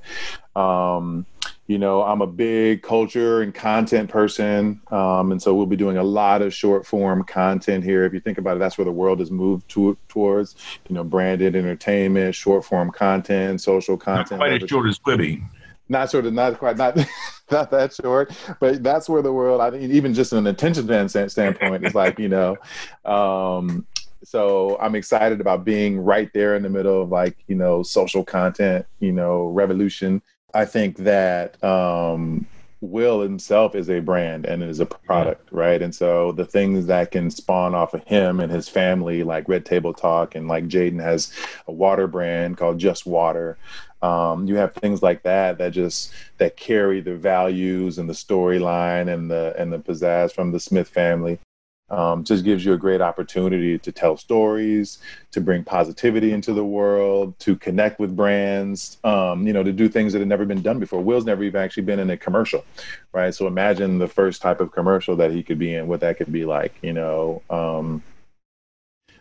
Um, 0.55 1.25
you 1.67 1.79
know, 1.79 2.03
I'm 2.03 2.21
a 2.21 2.27
big 2.27 2.83
culture 2.83 3.41
and 3.41 3.53
content 3.53 4.09
person. 4.09 4.81
Um, 4.91 5.31
and 5.31 5.41
so 5.41 5.55
we'll 5.55 5.65
be 5.65 5.75
doing 5.75 5.97
a 5.97 6.03
lot 6.03 6.43
of 6.43 6.53
short 6.53 6.85
form 6.85 7.23
content 7.23 7.83
here. 7.83 8.05
If 8.05 8.13
you 8.13 8.19
think 8.19 8.37
about 8.37 8.57
it, 8.57 8.59
that's 8.59 8.77
where 8.77 8.85
the 8.85 8.91
world 8.91 9.19
has 9.19 9.31
moved 9.31 9.67
to, 9.69 9.97
towards, 10.07 10.55
you 10.87 10.95
know, 10.95 11.03
branded 11.03 11.55
entertainment, 11.55 12.35
short 12.35 12.63
form 12.65 12.91
content, 12.91 13.61
social 13.61 13.97
content. 13.97 14.31
Not 14.31 14.37
quite 14.37 14.63
as 14.63 14.69
short 14.69 14.87
as 14.87 14.99
Quibi. 14.99 15.43
Not 15.87 16.09
sort 16.09 16.25
of, 16.25 16.33
not 16.33 16.57
quite, 16.57 16.77
not 16.77 16.97
not 17.51 17.71
that 17.71 17.93
short, 17.93 18.31
but 18.59 18.81
that's 18.83 19.07
where 19.07 19.21
the 19.21 19.31
world. 19.31 19.61
I 19.61 19.69
mean, 19.69 19.91
even 19.91 20.13
just 20.13 20.33
an 20.33 20.47
attention 20.47 20.85
span 21.09 21.29
standpoint 21.29 21.85
is 21.85 21.93
like 21.93 22.17
you 22.17 22.29
know, 22.29 22.57
um, 23.05 23.85
so 24.23 24.77
I'm 24.81 24.95
excited 24.95 25.39
about 25.41 25.63
being 25.63 25.99
right 25.99 26.29
there 26.33 26.55
in 26.55 26.63
the 26.63 26.69
middle 26.69 27.01
of 27.01 27.09
like 27.09 27.37
you 27.47 27.55
know 27.55 27.83
social 27.83 28.23
content, 28.23 28.85
you 28.99 29.11
know, 29.11 29.47
revolution. 29.47 30.21
I 30.53 30.65
think 30.65 30.97
that 30.97 31.61
um, 31.63 32.47
Will 32.81 33.21
himself 33.21 33.75
is 33.75 33.89
a 33.89 33.99
brand 33.99 34.45
and 34.45 34.61
is 34.61 34.79
a 34.79 34.85
product, 34.85 35.51
right? 35.51 35.81
And 35.81 35.93
so 35.93 36.31
the 36.31 36.45
things 36.45 36.85
that 36.87 37.11
can 37.11 37.31
spawn 37.31 37.73
off 37.73 37.93
of 37.93 38.03
him 38.03 38.39
and 38.39 38.51
his 38.51 38.69
family, 38.69 39.23
like 39.23 39.47
Red 39.47 39.65
Table 39.65 39.93
Talk, 39.93 40.35
and 40.35 40.47
like 40.47 40.67
Jaden 40.67 41.01
has 41.01 41.31
a 41.67 41.71
water 41.71 42.07
brand 42.07 42.57
called 42.57 42.77
Just 42.77 43.05
Water. 43.05 43.57
Um, 44.01 44.45
you 44.45 44.55
have 44.57 44.73
things 44.73 45.01
like 45.01 45.23
that 45.23 45.57
that 45.57 45.71
just 45.71 46.11
that 46.37 46.57
carry 46.57 47.01
the 47.01 47.15
values 47.15 47.97
and 47.97 48.07
the 48.07 48.13
storyline 48.13 49.11
and 49.11 49.31
the 49.31 49.55
and 49.57 49.73
the 49.73 49.79
pizzazz 49.79 50.31
from 50.31 50.51
the 50.51 50.59
Smith 50.59 50.89
family. 50.89 51.39
Um, 51.89 52.23
just 52.23 52.43
gives 52.43 52.65
you 52.65 52.73
a 52.73 52.77
great 52.77 52.99
opportunity 52.99 53.77
to 53.77 53.91
tell 53.91 54.17
stories, 54.17 54.97
to 55.31 55.39
bring 55.39 55.63
positivity 55.63 56.33
into 56.33 56.51
the 56.51 56.65
world, 56.65 57.37
to 57.39 57.55
connect 57.55 57.99
with 57.99 58.15
brands, 58.15 58.97
um, 59.03 59.45
you 59.45 59.53
know, 59.53 59.61
to 59.61 59.71
do 59.71 59.87
things 59.87 60.11
that 60.13 60.19
have 60.19 60.27
never 60.27 60.45
been 60.45 60.63
done 60.63 60.79
before. 60.79 61.01
Will's 61.01 61.25
never 61.25 61.43
even 61.43 61.61
actually 61.61 61.83
been 61.83 61.99
in 61.99 62.09
a 62.09 62.17
commercial, 62.17 62.65
right? 63.13 63.35
So 63.35 63.45
imagine 63.45 63.99
the 63.99 64.07
first 64.07 64.41
type 64.41 64.61
of 64.61 64.71
commercial 64.71 65.15
that 65.17 65.31
he 65.31 65.43
could 65.43 65.59
be 65.59 65.75
in, 65.75 65.87
what 65.87 65.99
that 65.99 66.17
could 66.17 66.31
be 66.31 66.43
like, 66.43 66.73
you 66.81 66.93
know. 66.93 67.43
Um, 67.51 68.01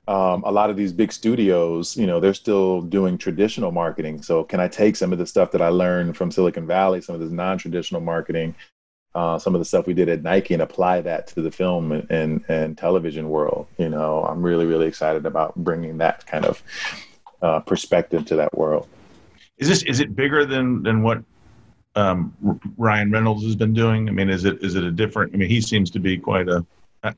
um, 0.06 0.42
a 0.44 0.52
lot 0.52 0.68
of 0.68 0.76
these 0.76 0.92
big 0.92 1.12
studios, 1.12 1.96
you 1.96 2.06
know, 2.06 2.20
they're 2.20 2.34
still 2.34 2.82
doing 2.82 3.16
traditional 3.16 3.72
marketing. 3.72 4.22
So 4.22 4.44
can 4.44 4.60
I 4.60 4.68
take 4.68 4.96
some 4.96 5.12
of 5.12 5.18
the 5.18 5.26
stuff 5.26 5.50
that 5.52 5.62
I 5.62 5.68
learned 5.68 6.16
from 6.16 6.30
Silicon 6.30 6.66
Valley, 6.66 7.00
some 7.00 7.14
of 7.14 7.20
this 7.22 7.30
non-traditional 7.30 8.02
marketing, 8.02 8.54
uh, 9.14 9.38
some 9.38 9.54
of 9.54 9.60
the 9.60 9.64
stuff 9.64 9.86
we 9.86 9.94
did 9.94 10.08
at 10.08 10.22
Nike, 10.22 10.54
and 10.54 10.62
apply 10.62 11.00
that 11.02 11.26
to 11.28 11.42
the 11.42 11.50
film 11.50 11.92
and, 11.92 12.10
and, 12.10 12.44
and 12.48 12.78
television 12.78 13.28
world? 13.28 13.66
You 13.78 13.88
know, 13.88 14.24
I'm 14.24 14.42
really 14.42 14.66
really 14.66 14.86
excited 14.86 15.26
about 15.26 15.54
bringing 15.56 15.98
that 15.98 16.26
kind 16.26 16.44
of 16.44 16.62
uh, 17.42 17.60
perspective 17.60 18.24
to 18.26 18.36
that 18.36 18.56
world. 18.56 18.88
Is 19.58 19.68
this 19.68 19.82
is 19.84 20.00
it 20.00 20.16
bigger 20.16 20.44
than 20.44 20.82
than 20.82 21.02
what 21.02 21.22
um, 21.94 22.34
Ryan 22.76 23.10
Reynolds 23.10 23.44
has 23.44 23.56
been 23.56 23.72
doing? 23.72 24.08
I 24.08 24.12
mean, 24.12 24.28
is 24.28 24.44
it 24.44 24.62
is 24.62 24.74
it 24.74 24.84
a 24.84 24.90
different? 24.90 25.34
I 25.34 25.36
mean, 25.36 25.48
he 25.48 25.60
seems 25.60 25.90
to 25.92 25.98
be 25.98 26.18
quite 26.18 26.48
a. 26.48 26.64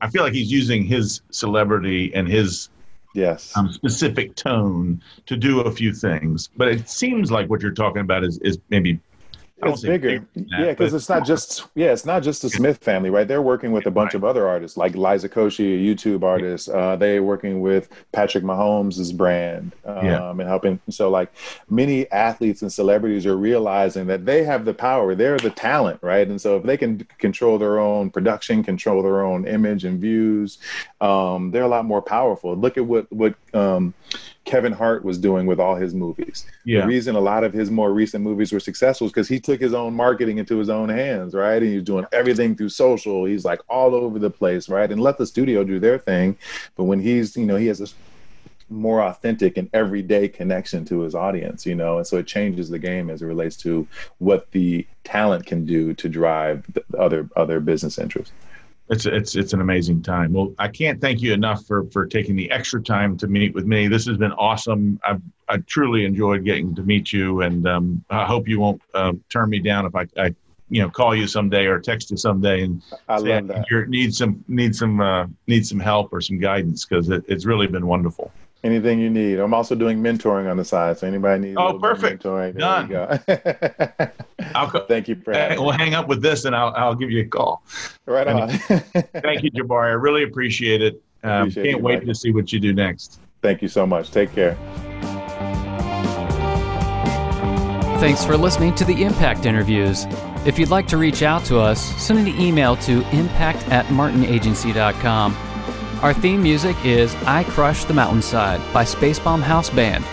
I 0.01 0.09
feel 0.09 0.21
like 0.21 0.33
he's 0.33 0.51
using 0.51 0.83
his 0.83 1.21
celebrity 1.31 2.13
and 2.13 2.27
his 2.27 2.69
yes 3.13 3.55
um, 3.55 3.71
specific 3.71 4.35
tone 4.35 5.01
to 5.25 5.37
do 5.37 5.61
a 5.61 5.71
few 5.71 5.93
things 5.93 6.49
but 6.57 6.67
it 6.67 6.89
seems 6.89 7.31
like 7.31 7.49
what 7.49 7.61
you're 7.61 7.71
talking 7.71 8.01
about 8.01 8.23
is, 8.23 8.37
is 8.39 8.59
maybe 8.69 8.99
it's 9.63 9.81
bigger. 9.81 10.19
That, 10.35 10.45
yeah, 10.49 10.69
because 10.69 10.93
it's 10.93 11.09
not 11.09 11.25
just 11.25 11.65
yeah, 11.75 11.91
it's 11.91 12.05
not 12.05 12.21
just 12.21 12.41
the 12.41 12.49
Smith 12.49 12.77
family, 12.77 13.09
right? 13.09 13.27
They're 13.27 13.41
working 13.41 13.71
with 13.71 13.87
a 13.87 13.91
bunch 13.91 14.09
right. 14.09 14.15
of 14.15 14.23
other 14.23 14.47
artists 14.47 14.77
like 14.77 14.95
Liza 14.95 15.29
Koshy, 15.29 15.75
a 15.75 15.95
YouTube 15.95 16.23
artist. 16.23 16.69
Uh, 16.69 16.95
they're 16.95 17.23
working 17.23 17.61
with 17.61 17.89
Patrick 18.11 18.43
Mahomes' 18.43 19.15
brand 19.15 19.73
um, 19.85 20.05
yeah. 20.05 20.29
and 20.29 20.41
helping. 20.41 20.79
So 20.89 21.09
like 21.09 21.31
many 21.69 22.09
athletes 22.11 22.61
and 22.61 22.71
celebrities 22.71 23.25
are 23.25 23.37
realizing 23.37 24.05
that 24.07 24.25
they 24.25 24.43
have 24.43 24.65
the 24.65 24.73
power. 24.73 25.15
They're 25.15 25.37
the 25.37 25.49
talent, 25.49 25.99
right? 26.03 26.27
And 26.27 26.39
so 26.39 26.57
if 26.57 26.63
they 26.63 26.77
can 26.77 27.07
control 27.17 27.57
their 27.57 27.79
own 27.79 28.11
production, 28.11 28.63
control 28.63 29.01
their 29.01 29.23
own 29.23 29.47
image 29.47 29.85
and 29.85 29.99
views, 29.99 30.59
um, 30.99 31.51
they're 31.51 31.63
a 31.63 31.67
lot 31.67 31.85
more 31.85 32.01
powerful. 32.01 32.55
Look 32.55 32.77
at 32.77 32.85
what 32.85 33.11
what 33.11 33.35
um, 33.53 33.93
Kevin 34.45 34.71
Hart 34.71 35.03
was 35.03 35.17
doing 35.17 35.45
with 35.45 35.59
all 35.59 35.75
his 35.75 35.93
movies. 35.93 36.45
Yeah. 36.65 36.81
The 36.81 36.87
reason 36.87 37.15
a 37.15 37.19
lot 37.19 37.43
of 37.43 37.53
his 37.53 37.69
more 37.69 37.93
recent 37.93 38.23
movies 38.23 38.51
were 38.51 38.59
successful 38.59 39.05
is 39.05 39.13
because 39.13 39.27
he 39.27 39.39
took 39.39 39.59
his 39.59 39.73
own 39.73 39.93
marketing 39.93 40.39
into 40.39 40.57
his 40.57 40.69
own 40.69 40.89
hands, 40.89 41.33
right? 41.35 41.61
And 41.61 41.71
he's 41.71 41.83
doing 41.83 42.05
everything 42.11 42.55
through 42.55 42.69
social. 42.69 43.25
He's 43.25 43.45
like 43.45 43.61
all 43.69 43.93
over 43.93 44.17
the 44.17 44.31
place, 44.31 44.69
right? 44.69 44.91
And 44.91 45.01
let 45.01 45.17
the 45.17 45.27
studio 45.27 45.63
do 45.63 45.79
their 45.79 45.99
thing. 45.99 46.37
But 46.75 46.85
when 46.85 46.99
he's, 46.99 47.35
you 47.35 47.45
know, 47.45 47.57
he 47.57 47.67
has 47.67 47.79
this 47.79 47.93
more 48.69 49.01
authentic 49.01 49.57
and 49.57 49.69
everyday 49.73 50.27
connection 50.27 50.83
to 50.85 51.01
his 51.01 51.13
audience, 51.13 51.65
you 51.65 51.75
know, 51.75 51.97
and 51.97 52.07
so 52.07 52.17
it 52.17 52.27
changes 52.27 52.69
the 52.69 52.79
game 52.79 53.09
as 53.09 53.21
it 53.21 53.25
relates 53.25 53.55
to 53.57 53.87
what 54.17 54.49
the 54.51 54.85
talent 55.03 55.45
can 55.45 55.65
do 55.65 55.93
to 55.93 56.09
drive 56.09 56.65
other 56.97 57.29
other 57.35 57.59
business 57.61 57.97
interests 57.97 58.33
it's 58.89 59.05
it's 59.05 59.35
it's 59.35 59.53
an 59.53 59.61
amazing 59.61 60.01
time. 60.01 60.33
Well, 60.33 60.53
I 60.59 60.67
can't 60.67 61.01
thank 61.01 61.21
you 61.21 61.33
enough 61.33 61.65
for 61.65 61.85
for 61.91 62.05
taking 62.05 62.35
the 62.35 62.49
extra 62.51 62.81
time 62.81 63.17
to 63.17 63.27
meet 63.27 63.53
with 63.53 63.65
me. 63.65 63.87
This 63.87 64.05
has 64.07 64.17
been 64.17 64.31
awesome. 64.33 64.99
I've 65.05 65.21
I 65.49 65.57
truly 65.57 66.05
enjoyed 66.05 66.43
getting 66.43 66.75
to 66.75 66.83
meet 66.83 67.11
you, 67.11 67.41
and 67.41 67.67
um, 67.67 68.03
I 68.09 68.25
hope 68.25 68.47
you 68.47 68.59
won't 68.59 68.81
uh, 68.93 69.13
turn 69.29 69.49
me 69.49 69.59
down 69.59 69.85
if 69.85 69.95
I, 69.95 70.07
I 70.17 70.35
you 70.69 70.81
know 70.81 70.89
call 70.89 71.15
you 71.15 71.27
someday 71.27 71.65
or 71.65 71.79
text 71.79 72.11
you 72.11 72.17
someday 72.17 72.63
and 72.63 72.81
I 73.07 73.19
say 73.19 73.35
love 73.35 73.47
that. 73.47 73.65
you 73.69 73.85
need 73.87 74.13
some 74.13 74.43
need 74.47 74.75
some 74.75 74.99
uh, 75.01 75.27
need 75.47 75.65
some 75.65 75.79
help 75.79 76.13
or 76.13 76.21
some 76.21 76.39
guidance 76.39 76.85
because 76.85 77.09
it, 77.09 77.23
it's 77.27 77.45
really 77.45 77.67
been 77.67 77.87
wonderful. 77.87 78.31
Anything 78.63 78.99
you 78.99 79.09
need. 79.09 79.39
I'm 79.39 79.53
also 79.53 79.75
doing 79.75 80.01
mentoring 80.01 80.49
on 80.49 80.57
the 80.57 80.65
side, 80.65 80.97
so 80.97 81.07
anybody 81.07 81.41
needs. 81.41 81.57
Oh, 81.59 81.77
perfect. 81.79 82.23
Mentoring, 82.23 82.57
Done. 82.57 84.11
I'll 84.57 84.69
co- 84.71 84.85
thank 84.85 85.07
you 85.07 85.15
for 85.15 85.31
We'll 85.33 85.71
hang 85.71 85.93
up 85.93 86.07
with 86.07 86.21
this, 86.21 86.45
and 86.45 86.55
I'll 86.55 86.73
I'll 86.75 86.95
give 86.95 87.11
you 87.11 87.21
a 87.21 87.25
call. 87.27 87.63
Right 88.05 88.27
on. 88.27 88.49
thank 88.49 89.43
you, 89.43 89.51
Jabari. 89.51 89.89
I 89.89 89.93
really 89.93 90.23
appreciate 90.23 90.81
it. 90.81 91.01
Um, 91.23 91.31
appreciate 91.43 91.63
can't 91.63 91.77
you, 91.77 91.83
wait 91.83 91.99
Mike. 91.99 92.05
to 92.07 92.15
see 92.15 92.31
what 92.31 92.51
you 92.51 92.59
do 92.59 92.73
next. 92.73 93.19
Thank 93.41 93.61
you 93.61 93.67
so 93.67 93.85
much. 93.85 94.11
Take 94.11 94.33
care. 94.33 94.57
Thanks 97.99 98.23
for 98.23 98.37
listening 98.37 98.75
to 98.75 98.85
the 98.85 99.03
Impact 99.03 99.45
Interviews. 99.47 100.05
If 100.45 100.59
you'd 100.59 100.69
like 100.69 100.87
to 100.89 100.97
reach 100.97 101.23
out 101.23 101.43
to 101.45 101.57
us, 101.59 101.81
send 102.01 102.19
an 102.19 102.39
email 102.39 102.75
to 102.77 103.01
impact 103.09 103.67
at 103.69 103.85
martinagency.com. 103.87 105.35
Our 106.03 106.13
theme 106.13 106.43
music 106.43 106.77
is 106.85 107.15
I 107.25 107.43
Crush 107.45 107.85
the 107.85 107.93
Mountainside 107.95 108.61
by 108.71 108.83
Spacebomb 108.83 109.41
House 109.41 109.71
Band. 109.71 110.05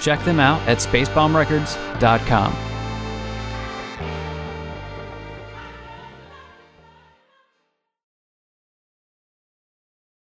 Check 0.00 0.20
them 0.24 0.40
out 0.40 0.66
at 0.66 0.78
spacebombrecords.com. 0.78 2.65